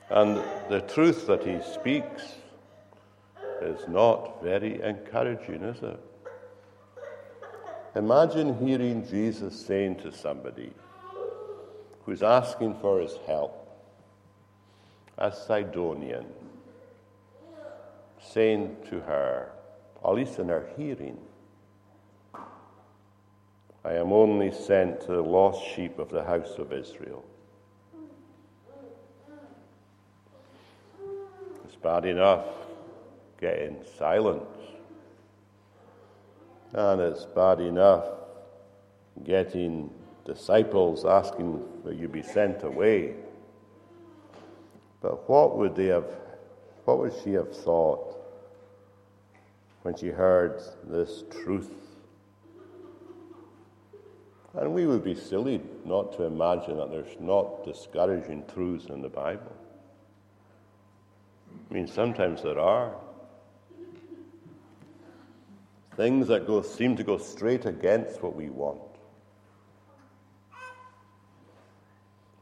And 0.09 0.37
the 0.69 0.81
truth 0.81 1.27
that 1.27 1.43
he 1.43 1.59
speaks 1.61 2.38
is 3.61 3.87
not 3.87 4.41
very 4.43 4.81
encouraging, 4.81 5.63
is 5.63 5.81
it? 5.81 5.99
Imagine 7.95 8.57
hearing 8.65 9.05
Jesus 9.07 9.59
saying 9.65 9.97
to 9.97 10.11
somebody 10.11 10.71
who's 12.05 12.23
asking 12.23 12.75
for 12.79 12.99
his 12.99 13.15
help, 13.25 13.55
a 15.17 15.31
Sidonian, 15.31 16.25
saying 18.21 18.77
to 18.89 18.99
her, 19.01 19.49
at 20.03 20.13
least 20.13 20.39
in 20.39 20.47
her 20.49 20.67
hearing, 20.77 21.17
I 23.83 23.93
am 23.93 24.13
only 24.13 24.51
sent 24.51 25.01
to 25.01 25.07
the 25.07 25.21
lost 25.21 25.65
sheep 25.75 25.99
of 25.99 26.09
the 26.09 26.23
house 26.23 26.57
of 26.57 26.71
Israel. 26.71 27.25
It's 31.65 31.75
bad 31.75 32.05
enough 32.05 32.45
getting 33.39 33.83
silence. 33.97 34.45
And 36.73 37.01
it's 37.01 37.25
bad 37.25 37.59
enough 37.59 38.05
getting 39.23 39.89
disciples 40.25 41.05
asking 41.05 41.63
that 41.83 41.95
you 41.95 42.07
be 42.07 42.21
sent 42.21 42.63
away. 42.63 43.15
But 45.01 45.27
what 45.29 45.57
would 45.57 45.75
they 45.75 45.87
have, 45.87 46.05
what 46.85 46.99
would 46.99 47.13
she 47.23 47.33
have 47.33 47.55
thought 47.55 48.17
when 49.83 49.95
she 49.95 50.07
heard 50.07 50.61
this 50.85 51.23
truth? 51.43 51.71
And 54.53 54.73
we 54.73 54.85
would 54.85 55.03
be 55.03 55.15
silly 55.15 55.61
not 55.85 56.13
to 56.17 56.23
imagine 56.23 56.77
that 56.77 56.89
there's 56.89 57.19
not 57.19 57.63
discouraging 57.63 58.43
truths 58.53 58.87
in 58.87 59.01
the 59.01 59.09
Bible. 59.09 59.55
I 61.69 61.73
mean, 61.73 61.87
sometimes 61.87 62.41
there 62.41 62.59
are. 62.59 62.95
Things 65.99 66.29
that 66.29 66.47
go, 66.47 66.61
seem 66.61 66.95
to 66.95 67.03
go 67.03 67.17
straight 67.17 67.65
against 67.65 68.23
what 68.23 68.33
we 68.33 68.49
want. 68.49 68.79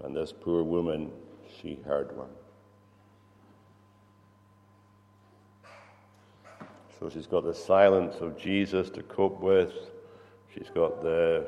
And 0.03 0.15
this 0.15 0.31
poor 0.31 0.61
woman, 0.61 1.11
she 1.59 1.79
heard 1.83 2.15
one. 2.15 2.29
So 6.99 7.09
she's 7.09 7.25
got 7.25 7.45
the 7.45 7.53
silence 7.55 8.17
of 8.21 8.37
Jesus 8.37 8.91
to 8.91 9.01
cope 9.01 9.41
with. 9.41 9.73
She's 10.53 10.69
got 10.75 11.01
the 11.01 11.47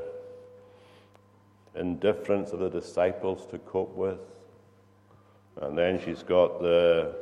indifference 1.75 2.53
of 2.53 2.59
the 2.59 2.71
disciples 2.71 3.45
to 3.51 3.59
cope 3.59 3.95
with. 3.95 4.17
And 5.61 5.77
then 5.77 6.01
she's 6.03 6.23
got 6.23 6.59
the 6.59 7.15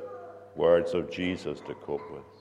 words 0.56 0.94
of 0.94 1.12
Jesus 1.12 1.60
to 1.68 1.74
cope 1.74 2.10
with. 2.10 2.37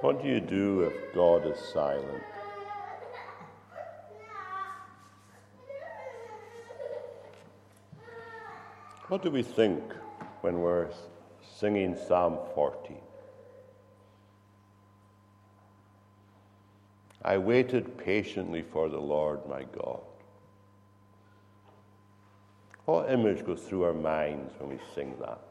What 0.00 0.22
do 0.22 0.28
you 0.28 0.40
do 0.40 0.82
if 0.82 1.12
God 1.12 1.46
is 1.46 1.58
silent? 1.58 2.24
What 9.08 9.22
do 9.22 9.30
we 9.30 9.42
think 9.42 9.82
when 10.40 10.60
we're 10.60 10.88
singing 11.58 11.96
Psalm 11.96 12.38
40? 12.54 12.96
I 17.22 17.38
waited 17.38 17.96
patiently 17.98 18.62
for 18.62 18.88
the 18.88 19.00
Lord 19.00 19.48
my 19.48 19.64
God. 19.64 20.00
What 22.84 23.10
image 23.10 23.44
goes 23.44 23.62
through 23.62 23.84
our 23.84 23.94
minds 23.94 24.52
when 24.58 24.70
we 24.70 24.78
sing 24.94 25.14
that? 25.20 25.45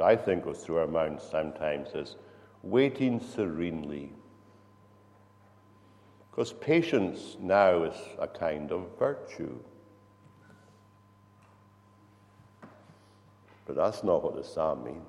What 0.00 0.08
I 0.08 0.16
think 0.16 0.44
goes 0.44 0.58
through 0.64 0.78
our 0.78 0.86
minds 0.86 1.22
sometimes 1.22 1.90
is 1.94 2.16
waiting 2.62 3.20
serenely. 3.20 4.12
Because 6.30 6.52
patience 6.54 7.36
now 7.38 7.84
is 7.84 7.96
a 8.18 8.26
kind 8.26 8.72
of 8.72 8.86
virtue. 8.98 9.58
But 13.66 13.76
that's 13.76 14.02
not 14.02 14.24
what 14.24 14.36
the 14.36 14.44
psalm 14.44 14.84
means. 14.84 15.04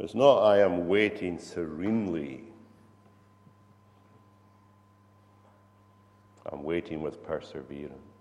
It's 0.00 0.14
not, 0.14 0.42
I 0.42 0.62
am 0.62 0.88
waiting 0.88 1.38
serenely. 1.38 2.42
I'm 6.50 6.64
waiting 6.64 7.02
with 7.02 7.22
perseverance. 7.22 8.11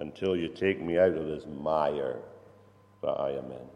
Until 0.00 0.34
you 0.34 0.48
take 0.48 0.82
me 0.82 0.98
out 0.98 1.12
of 1.12 1.26
this 1.26 1.44
mire 1.46 2.18
that 3.02 3.10
I 3.10 3.30
am 3.30 3.44
in. 3.52 3.68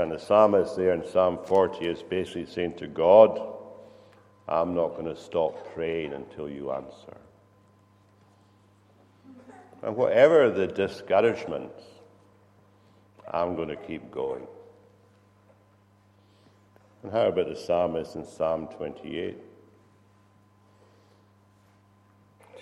And 0.00 0.12
the 0.12 0.18
psalmist 0.18 0.76
there 0.76 0.92
in 0.92 1.04
Psalm 1.04 1.38
40 1.46 1.84
is 1.84 2.02
basically 2.02 2.46
saying 2.46 2.74
to 2.76 2.86
God, 2.86 3.40
I'm 4.48 4.74
not 4.74 4.90
going 4.90 5.06
to 5.06 5.16
stop 5.16 5.74
praying 5.74 6.12
until 6.12 6.48
you 6.48 6.70
answer. 6.70 7.16
And 9.82 9.96
whatever 9.96 10.50
the 10.50 10.66
discouragements, 10.66 11.82
I'm 13.32 13.56
going 13.56 13.68
to 13.68 13.76
keep 13.76 14.10
going. 14.10 14.46
And 17.02 17.10
how 17.10 17.28
about 17.28 17.48
the 17.48 17.56
psalmist 17.56 18.14
in 18.14 18.26
Psalm 18.26 18.68
28? 18.76 19.38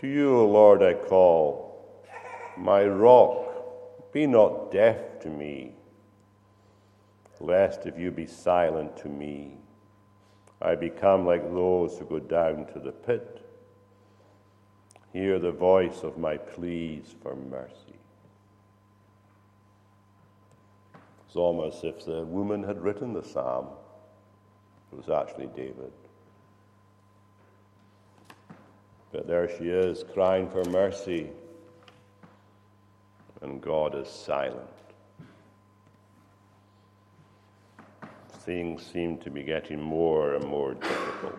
To 0.01 0.07
you, 0.07 0.37
O 0.37 0.47
Lord, 0.47 0.81
I 0.81 0.95
call, 0.95 2.05
my 2.57 2.85
rock, 2.85 4.13
be 4.13 4.29
not 4.29 4.71
deaf 4.71 5.19
to 5.23 5.29
me, 5.29 5.73
lest 7.41 7.85
if 7.85 7.99
you 7.99 8.13
be 8.13 8.27
silent 8.27 8.97
to 8.99 9.09
me, 9.09 9.57
I 10.63 10.77
become 10.77 11.27
like 11.27 11.43
those 11.53 11.99
who 11.99 12.05
go 12.05 12.21
down 12.21 12.67
to 12.75 12.79
the 12.79 12.93
pit. 12.93 13.45
Hear 15.13 15.41
the 15.41 15.51
voice 15.51 16.05
of 16.05 16.17
my 16.17 16.37
pleas 16.37 17.15
for 17.21 17.35
mercy. 17.35 17.99
It's 21.27 21.35
almost 21.35 21.79
as 21.79 21.95
if 21.95 22.05
the 22.05 22.25
woman 22.25 22.63
had 22.63 22.81
written 22.81 23.15
the 23.15 23.25
psalm. 23.25 23.67
It 24.93 24.97
was 24.97 25.09
actually 25.11 25.49
David. 25.49 25.93
But 29.13 29.27
there 29.27 29.49
she 29.49 29.69
is, 29.69 30.05
crying 30.13 30.51
for 30.51 30.65
mercy, 30.65 31.31
and 33.41 33.61
God 33.61 33.95
is 33.95 34.09
silent. 34.09 34.69
Things 38.41 38.85
seem 38.85 39.19
to 39.19 39.31
be 39.31 39.43
getting 39.43 39.81
more 39.81 40.35
and 40.35 40.45
more 40.45 40.75
difficult. 40.75 41.39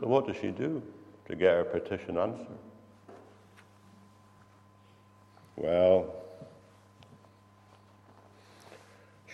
So, 0.00 0.06
what 0.06 0.26
does 0.26 0.36
she 0.36 0.50
do 0.50 0.82
to 1.28 1.36
get 1.36 1.54
her 1.54 1.64
petition 1.64 2.16
answered? 2.18 2.46
Well, 5.56 6.14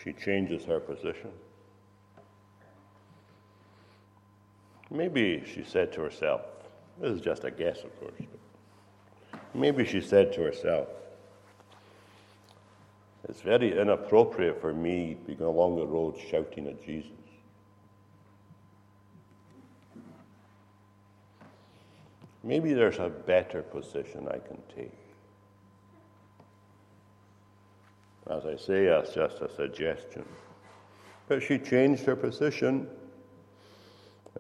she 0.03 0.13
changes 0.13 0.65
her 0.65 0.81
position. 0.81 1.31
Maybe 4.91 5.43
she 5.47 5.63
said 5.63 5.93
to 5.93 6.01
herself, 6.01 6.43
this 7.01 7.13
is 7.13 7.21
just 7.23 7.45
a 7.45 7.51
guess, 7.51 7.83
of 7.83 7.99
course. 7.99 8.13
Maybe 9.55 9.85
she 9.87 10.03
said 10.03 10.33
to 10.35 10.43
herself, 10.43 10.89
It's 13.29 13.41
very 13.41 13.79
inappropriate 13.79 14.61
for 14.61 14.75
me 14.75 15.15
to 15.15 15.27
be 15.27 15.35
going 15.35 15.55
along 15.55 15.77
the 15.77 15.87
road 15.87 16.17
shouting 16.31 16.67
at 16.67 16.85
Jesus. 16.85 17.11
Maybe 22.43 22.73
there's 22.73 22.99
a 22.99 23.09
better 23.09 23.63
position 23.63 24.27
I 24.29 24.39
can 24.39 24.59
take. 24.75 24.93
As 28.31 28.47
I 28.47 28.57
say, 28.57 28.87
that's 28.87 29.13
just 29.15 29.41
a 29.41 29.51
suggestion. 29.55 30.25
But 31.29 31.43
she 31.43 31.59
changed 31.59 32.05
her 32.05 32.17
position 32.17 32.89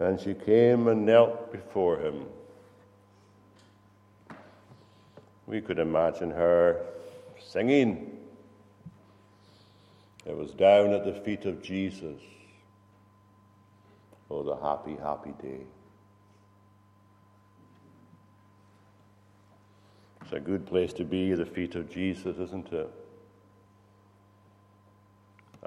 and 0.01 0.19
she 0.21 0.35
came 0.35 0.89
and 0.89 1.05
knelt 1.05 1.53
before 1.53 1.99
him. 1.99 2.27
We 5.51 5.61
could 5.61 5.81
imagine 5.81 6.31
her 6.31 6.87
singing. 7.41 8.17
It 10.25 10.37
was 10.37 10.53
down 10.53 10.93
at 10.93 11.05
the 11.05 11.13
feet 11.13 11.45
of 11.45 11.61
Jesus. 11.61 12.21
Oh, 14.31 14.45
the 14.45 14.55
happy, 14.55 14.95
happy 15.03 15.35
day. 15.43 15.63
It's 20.23 20.33
a 20.33 20.39
good 20.39 20.67
place 20.67 20.93
to 20.93 21.05
be, 21.05 21.33
at 21.33 21.39
the 21.39 21.47
feet 21.47 21.75
of 21.75 21.91
Jesus, 21.91 22.39
isn't 22.39 22.73
it? 22.73 22.89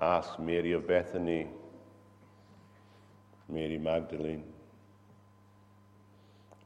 Ask 0.02 0.40
Mary 0.40 0.72
of 0.72 0.88
Bethany, 0.88 1.50
Mary 3.50 3.78
Magdalene, 3.78 4.46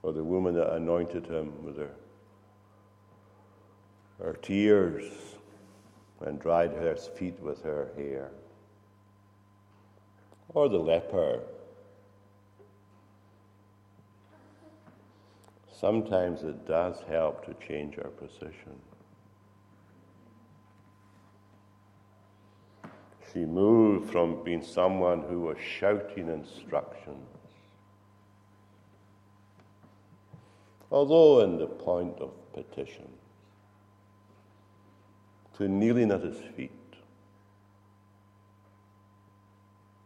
or 0.03 0.13
the 0.13 0.23
woman 0.23 0.53
that 0.53 0.71
anointed 0.73 1.25
him 1.25 1.65
with 1.65 1.77
her, 1.77 1.89
her 4.19 4.33
tears 4.33 5.03
and 6.21 6.39
dried 6.39 6.71
her 6.71 6.95
feet 6.95 7.39
with 7.39 7.61
her 7.61 7.91
hair, 7.95 8.31
or 10.49 10.67
the 10.67 10.77
leper. 10.77 11.41
Sometimes 15.71 16.41
it 16.43 16.67
does 16.67 16.95
help 17.07 17.45
to 17.45 17.67
change 17.67 17.99
our 17.99 18.09
position. 18.09 18.81
She 23.31 23.45
moved 23.45 24.09
from 24.11 24.43
being 24.43 24.63
someone 24.63 25.21
who 25.21 25.41
was 25.41 25.57
shouting 25.59 26.29
instructions, 26.29 27.27
although 30.89 31.41
in 31.41 31.59
the 31.59 31.67
point 31.67 32.17
of 32.19 32.31
petition, 32.53 33.07
to 35.57 35.67
kneeling 35.67 36.11
at 36.11 36.21
his 36.21 36.37
feet. 36.55 36.71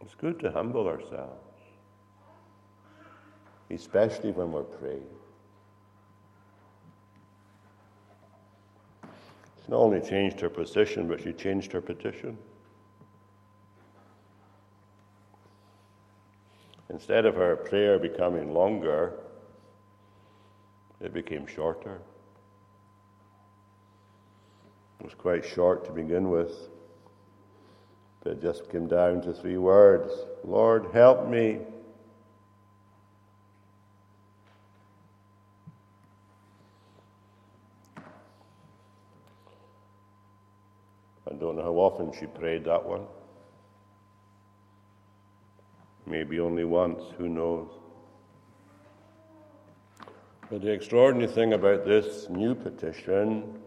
It's 0.00 0.14
good 0.14 0.40
to 0.40 0.50
humble 0.50 0.88
ourselves, 0.88 1.60
especially 3.70 4.32
when 4.32 4.50
we're 4.52 4.62
praying. 4.62 5.06
She 9.04 9.70
not 9.70 9.78
only 9.78 10.00
changed 10.00 10.40
her 10.40 10.48
position, 10.48 11.06
but 11.06 11.22
she 11.22 11.32
changed 11.32 11.70
her 11.72 11.80
petition. 11.80 12.36
Instead 16.88 17.26
of 17.26 17.34
her 17.36 17.56
prayer 17.56 17.98
becoming 17.98 18.52
longer, 18.52 19.14
it 21.00 21.12
became 21.12 21.46
shorter. 21.46 22.00
Was 25.02 25.14
quite 25.14 25.44
short 25.44 25.84
to 25.86 25.90
begin 25.90 26.30
with, 26.30 26.68
but 28.22 28.34
it 28.34 28.42
just 28.42 28.70
came 28.70 28.86
down 28.86 29.20
to 29.22 29.32
three 29.32 29.58
words 29.58 30.12
Lord, 30.44 30.86
help 30.92 31.28
me. 31.28 31.58
I 41.28 41.34
don't 41.34 41.56
know 41.56 41.62
how 41.62 41.74
often 41.74 42.12
she 42.18 42.26
prayed 42.26 42.64
that 42.66 42.84
one. 42.84 43.06
Maybe 46.06 46.38
only 46.38 46.64
once, 46.64 47.02
who 47.18 47.28
knows? 47.28 47.68
But 50.48 50.60
the 50.60 50.70
extraordinary 50.70 51.32
thing 51.32 51.54
about 51.54 51.84
this 51.84 52.28
new 52.28 52.54
petition, 52.54 53.61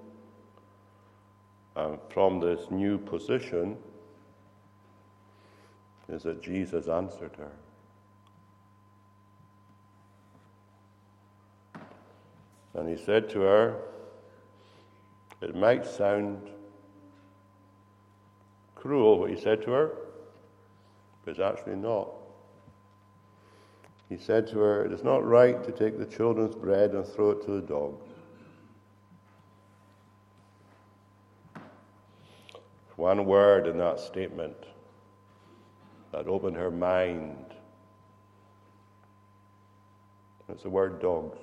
um, 1.75 1.99
from 2.09 2.39
this 2.39 2.71
new 2.71 2.97
position, 2.97 3.77
is 6.07 6.23
that 6.23 6.41
Jesus 6.41 6.87
answered 6.87 7.31
her. 7.37 7.51
And 12.75 12.89
he 12.89 13.03
said 13.03 13.29
to 13.29 13.41
her, 13.41 13.81
It 15.41 15.55
might 15.55 15.85
sound 15.85 16.49
cruel 18.75 19.19
what 19.19 19.29
he 19.29 19.39
said 19.39 19.61
to 19.63 19.71
her, 19.71 19.91
but 21.23 21.31
it's 21.31 21.39
actually 21.39 21.77
not. 21.77 22.09
He 24.09 24.17
said 24.17 24.47
to 24.49 24.59
her, 24.59 24.85
It 24.85 24.91
is 24.91 25.03
not 25.03 25.25
right 25.25 25.63
to 25.63 25.71
take 25.71 25.97
the 25.97 26.05
children's 26.05 26.55
bread 26.55 26.91
and 26.91 27.05
throw 27.05 27.31
it 27.31 27.45
to 27.45 27.51
the 27.51 27.61
dogs. 27.61 28.14
One 32.95 33.25
word 33.25 33.67
in 33.67 33.77
that 33.79 33.99
statement 33.99 34.55
that 36.11 36.27
opened 36.27 36.55
her 36.55 36.71
mind. 36.71 37.35
It's 40.47 40.63
the 40.63 40.69
word 40.69 41.01
dogs. 41.01 41.37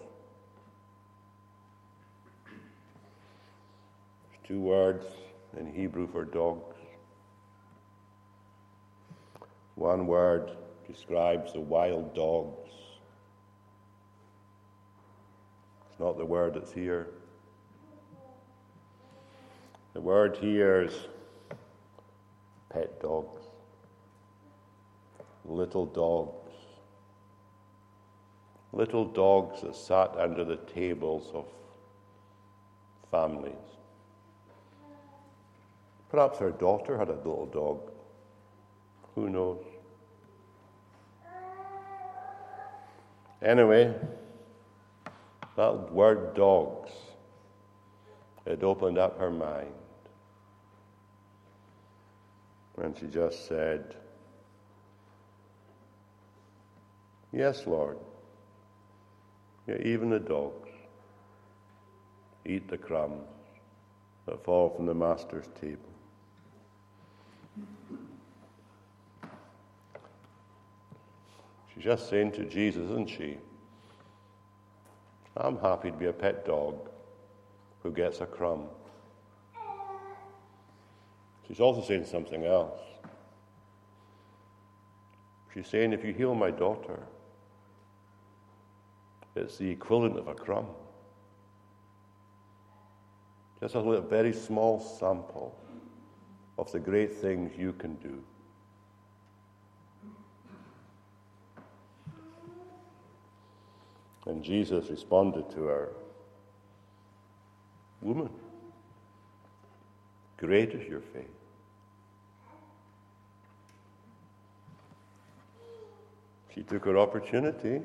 There's 2.46 4.46
two 4.46 4.61
words 4.61 5.05
in 5.59 5.66
Hebrew 5.66 6.09
for 6.11 6.24
dogs. 6.24 6.76
One 9.74 10.07
word 10.07 10.53
describes 10.86 11.53
the 11.53 11.61
wild 11.61 12.14
dogs. 12.14 12.70
It's 15.90 16.00
not 16.00 16.16
the 16.16 16.24
word 16.24 16.55
that's 16.55 16.72
here. 16.72 17.09
The 19.92 20.00
word 20.00 20.38
here 20.38 20.82
is 20.82 20.94
pet 22.72 23.00
dogs, 23.00 23.42
little 25.44 25.86
dogs, 25.86 26.52
little 28.72 29.04
dogs 29.04 29.62
that 29.62 29.76
sat 29.76 30.16
under 30.16 30.44
the 30.44 30.56
tables 30.56 31.30
of 31.34 31.46
families. 33.10 33.52
Perhaps 36.10 36.38
her 36.38 36.50
daughter 36.50 36.98
had 36.98 37.08
a 37.08 37.14
little 37.14 37.46
dog. 37.46 37.90
Who 39.14 39.28
knows? 39.28 39.64
Anyway, 43.42 43.94
that 45.56 45.92
word 45.92 46.34
dogs, 46.34 46.90
it 48.46 48.62
opened 48.62 48.98
up 48.98 49.18
her 49.18 49.30
mind. 49.30 49.72
And 52.80 52.96
she 52.96 53.06
just 53.06 53.46
said, 53.46 53.96
Yes, 57.32 57.66
Lord. 57.66 57.98
Yeah, 59.66 59.76
even 59.82 60.10
the 60.10 60.18
dogs 60.18 60.68
eat 62.44 62.68
the 62.68 62.76
crumbs 62.76 63.28
that 64.26 64.42
fall 64.44 64.70
from 64.70 64.86
the 64.86 64.94
Master's 64.94 65.46
table. 65.60 65.78
She's 71.74 71.84
just 71.84 72.10
saying 72.10 72.32
to 72.32 72.44
Jesus, 72.44 72.82
isn't 72.90 73.08
she? 73.08 73.38
I'm 75.36 75.58
happy 75.58 75.90
to 75.90 75.96
be 75.96 76.06
a 76.06 76.12
pet 76.12 76.44
dog 76.44 76.90
who 77.82 77.90
gets 77.90 78.20
a 78.20 78.26
crumb. 78.26 78.66
She's 81.47 81.61
also 81.61 81.82
saying 81.82 82.07
something 82.07 82.45
else. 82.45 82.80
She's 85.53 85.66
saying, 85.66 85.93
if 85.93 86.05
you 86.05 86.12
heal 86.12 86.34
my 86.34 86.51
daughter, 86.51 87.01
it's 89.36 89.59
the 89.59 89.68
equivalent 89.68 90.18
of 90.18 90.28
a 90.28 90.34
crumb. 90.34 90.68
Just 93.61 93.74
a 93.74 93.80
little, 93.80 94.03
very 94.03 94.32
small 94.32 94.80
sample 94.80 95.57
of 96.59 96.70
the 96.72 96.80
great 96.80 97.14
things 97.14 97.53
you 97.57 97.72
can 97.74 97.95
do. 97.97 98.22
And 104.26 104.43
Jesus 104.43 104.88
responded 104.88 105.51
to 105.51 105.64
her, 105.64 105.93
Woman, 108.01 108.30
great 110.43 110.70
is 110.70 110.88
your 110.88 111.01
faith. 111.01 111.24
She 116.53 116.64
took 116.64 116.84
her 116.84 116.99
opportunity. 116.99 117.80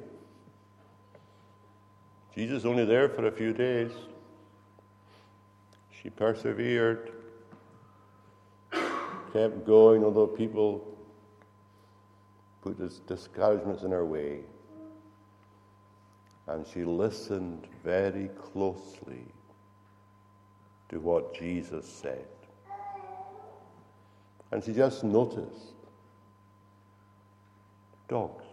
Jesus 2.34 2.66
only 2.66 2.84
there 2.84 3.10
for 3.10 3.28
a 3.28 3.32
few 3.32 3.54
days. 3.54 3.92
She 6.02 6.10
persevered, 6.10 7.12
kept 8.72 9.66
going, 9.66 10.04
although 10.04 10.28
people 10.28 10.98
put 12.64 12.78
discouragements 13.08 13.84
in 13.84 13.92
her 13.92 14.06
way. 14.06 14.40
And 16.48 16.66
she 16.74 16.84
listened 16.84 17.68
very 17.84 18.30
closely 18.52 19.26
to 20.90 21.00
what 21.00 21.36
Jesus 21.36 21.88
said. 21.88 22.26
And 24.52 24.64
she 24.64 24.74
just 24.74 25.04
noticed 25.04 25.74
dogs. 28.08 28.44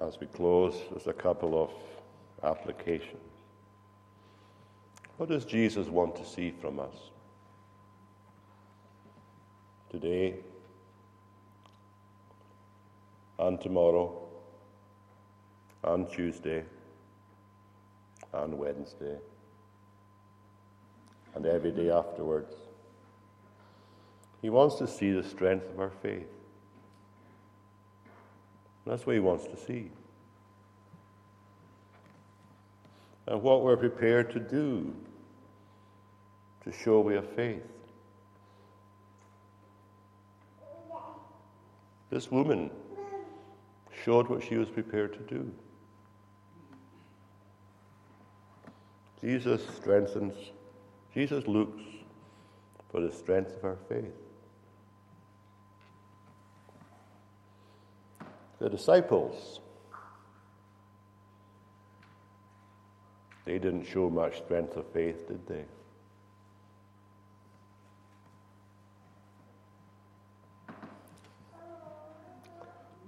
As 0.00 0.20
we 0.20 0.26
close, 0.26 0.74
there's 0.90 1.06
a 1.06 1.12
couple 1.12 1.62
of 1.62 1.70
applications. 2.44 3.20
What 5.16 5.28
does 5.28 5.44
Jesus 5.44 5.88
want 5.88 6.16
to 6.16 6.24
see 6.24 6.52
from 6.60 6.78
us? 6.80 6.94
Today 9.90 10.34
and 13.38 13.60
tomorrow 13.60 14.20
and 15.84 16.10
Tuesday 16.10 16.64
and 18.32 18.58
Wednesday 18.58 19.18
and 21.34 21.46
every 21.46 21.72
day 21.72 21.90
afterwards. 21.90 22.54
He 24.42 24.50
wants 24.50 24.76
to 24.76 24.86
see 24.86 25.10
the 25.10 25.22
strength 25.22 25.68
of 25.70 25.80
our 25.80 25.90
faith. 26.02 26.28
That's 28.86 29.06
what 29.06 29.14
he 29.14 29.20
wants 29.20 29.46
to 29.46 29.56
see. 29.56 29.90
And 33.26 33.42
what 33.42 33.62
we're 33.62 33.76
prepared 33.76 34.30
to 34.32 34.40
do 34.40 34.94
to 36.64 36.72
show 36.72 37.00
we 37.00 37.14
have 37.14 37.28
faith. 37.30 37.62
This 42.10 42.30
woman 42.30 42.70
showed 44.04 44.28
what 44.28 44.42
she 44.42 44.56
was 44.56 44.68
prepared 44.68 45.14
to 45.14 45.34
do. 45.34 45.50
Jesus 49.20 49.62
strengthens, 49.76 50.34
Jesus 51.14 51.46
looks 51.46 51.80
for 52.90 53.00
the 53.00 53.12
strength 53.12 53.56
of 53.56 53.64
our 53.64 53.78
faith. 53.88 54.12
The 58.58 58.68
disciples, 58.68 59.60
they 63.44 63.58
didn't 63.58 63.84
show 63.84 64.10
much 64.10 64.38
strength 64.38 64.76
of 64.76 64.86
faith, 64.88 65.28
did 65.28 65.46
they? 65.46 65.64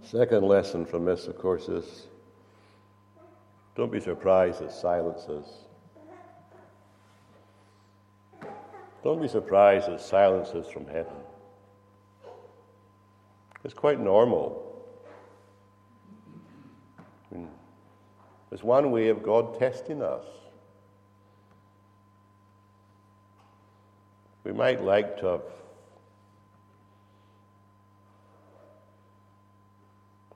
Second 0.04 0.44
lesson 0.44 0.86
from 0.86 1.04
this, 1.04 1.26
of 1.26 1.36
course, 1.38 1.68
is 1.68 2.06
don't 3.74 3.90
be 3.90 3.98
surprised 3.98 4.62
at 4.62 4.70
silences. 4.70 5.65
Don't 9.06 9.22
be 9.22 9.28
surprised 9.28 9.88
at 9.88 10.00
silences 10.00 10.66
from 10.66 10.84
heaven. 10.88 11.14
It's 13.62 13.72
quite 13.72 14.00
normal. 14.00 14.84
I 16.98 17.36
mean, 17.36 17.48
it's 18.50 18.64
one 18.64 18.90
way 18.90 19.06
of 19.06 19.22
God 19.22 19.60
testing 19.60 20.02
us. 20.02 20.24
We 24.42 24.50
might 24.52 24.82
like 24.82 25.20
to 25.20 25.26
have 25.26 25.42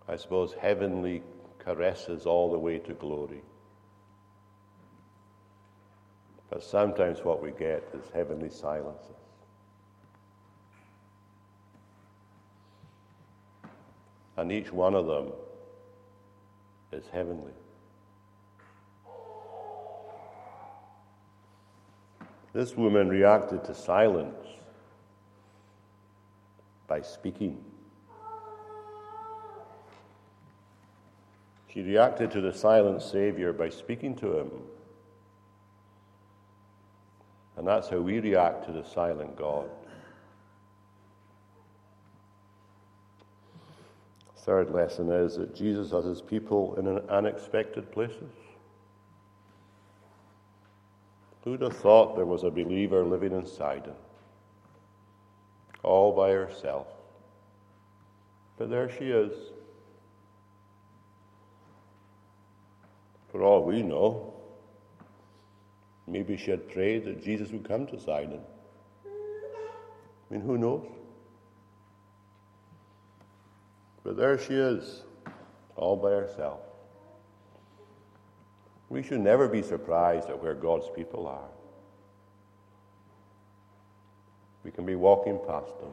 I 0.08 0.14
suppose, 0.14 0.52
heavenly 0.52 1.24
caresses 1.58 2.24
all 2.24 2.52
the 2.52 2.58
way 2.58 2.78
to 2.78 2.94
glory. 2.94 3.42
But 6.50 6.64
sometimes 6.64 7.24
what 7.24 7.40
we 7.40 7.52
get 7.52 7.88
is 7.94 8.04
heavenly 8.12 8.50
silences. 8.50 9.06
And 14.36 14.50
each 14.50 14.72
one 14.72 14.94
of 14.94 15.06
them 15.06 15.32
is 16.92 17.04
heavenly. 17.12 17.52
This 22.52 22.76
woman 22.76 23.08
reacted 23.08 23.64
to 23.64 23.74
silence 23.74 24.46
by 26.88 27.00
speaking. 27.02 27.64
She 31.68 31.82
reacted 31.82 32.32
to 32.32 32.40
the 32.40 32.52
silent 32.52 33.02
Savior 33.02 33.52
by 33.52 33.68
speaking 33.68 34.16
to 34.16 34.38
him. 34.38 34.50
And 37.60 37.68
that's 37.68 37.90
how 37.90 37.98
we 37.98 38.20
react 38.20 38.64
to 38.64 38.72
the 38.72 38.82
silent 38.82 39.36
God. 39.36 39.68
Third 44.34 44.70
lesson 44.70 45.12
is 45.12 45.36
that 45.36 45.54
Jesus 45.54 45.90
has 45.90 46.06
his 46.06 46.22
people 46.22 46.74
in 46.76 46.88
unexpected 47.10 47.92
places. 47.92 48.32
Who'd 51.44 51.60
have 51.60 51.76
thought 51.76 52.16
there 52.16 52.24
was 52.24 52.44
a 52.44 52.50
believer 52.50 53.04
living 53.04 53.32
in 53.32 53.44
Sidon, 53.44 53.92
all 55.82 56.16
by 56.16 56.30
herself? 56.30 56.86
But 58.56 58.70
there 58.70 58.90
she 58.90 59.10
is. 59.10 59.34
For 63.30 63.42
all 63.42 63.62
we 63.62 63.82
know, 63.82 64.29
maybe 66.10 66.36
she 66.36 66.50
had 66.50 66.68
prayed 66.70 67.04
that 67.04 67.22
Jesus 67.22 67.50
would 67.50 67.66
come 67.66 67.86
to 67.86 67.98
Sidon. 68.00 68.40
I 69.06 70.34
mean, 70.34 70.42
who 70.42 70.58
knows? 70.58 70.86
But 74.02 74.16
there 74.16 74.38
she 74.38 74.54
is, 74.54 75.02
all 75.76 75.96
by 75.96 76.10
herself. 76.10 76.60
We 78.88 79.02
should 79.02 79.20
never 79.20 79.48
be 79.48 79.62
surprised 79.62 80.28
at 80.28 80.42
where 80.42 80.54
God's 80.54 80.88
people 80.94 81.26
are. 81.26 81.48
We 84.64 84.70
can 84.70 84.84
be 84.84 84.96
walking 84.96 85.38
past 85.46 85.78
them. 85.80 85.92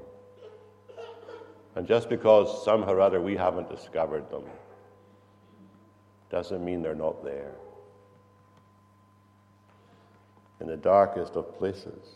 And 1.76 1.88
just 1.88 2.10
because 2.10 2.66
somehow 2.66 2.94
or 2.94 3.02
other 3.02 3.22
we 3.22 3.36
haven't 3.36 3.70
discovered 3.70 4.30
them, 4.32 4.44
doesn't 6.32 6.66
mean 6.66 6.82
they're 6.82 6.96
not 6.96 7.24
there. 7.24 7.54
In 10.60 10.68
the 10.68 10.78
darkest 10.78 11.36
of 11.36 11.58
places, 11.58 12.08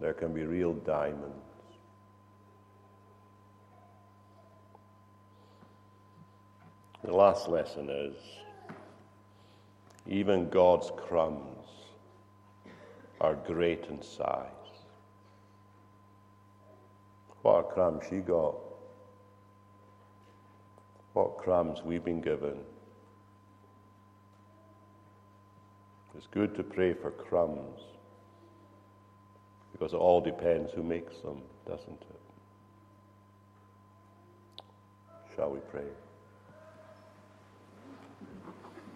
there 0.00 0.12
can 0.12 0.32
be 0.32 0.44
real 0.44 0.72
diamonds. 0.74 1.36
The 7.04 7.14
last 7.14 7.48
lesson 7.48 7.88
is 7.88 8.16
even 10.06 10.48
God's 10.50 10.90
crumbs 10.96 11.66
are 13.20 13.34
great 13.34 13.86
in 13.88 14.02
size. 14.02 14.46
What 17.42 17.60
a 17.60 17.62
crumb 17.62 18.00
she 18.08 18.16
got 18.16 18.54
what 21.12 21.38
crumbs 21.38 21.82
we've 21.84 22.04
been 22.04 22.20
given. 22.20 22.58
It's 26.16 26.26
good 26.32 26.54
to 26.56 26.62
pray 26.62 26.94
for 26.94 27.10
crumbs 27.10 27.80
because 29.72 29.92
it 29.92 29.96
all 29.96 30.20
depends 30.20 30.72
who 30.72 30.82
makes 30.82 31.16
them, 31.18 31.42
doesn't 31.66 32.02
it? 32.02 32.20
Shall 35.36 35.50
we 35.50 35.60
pray? 35.70 35.86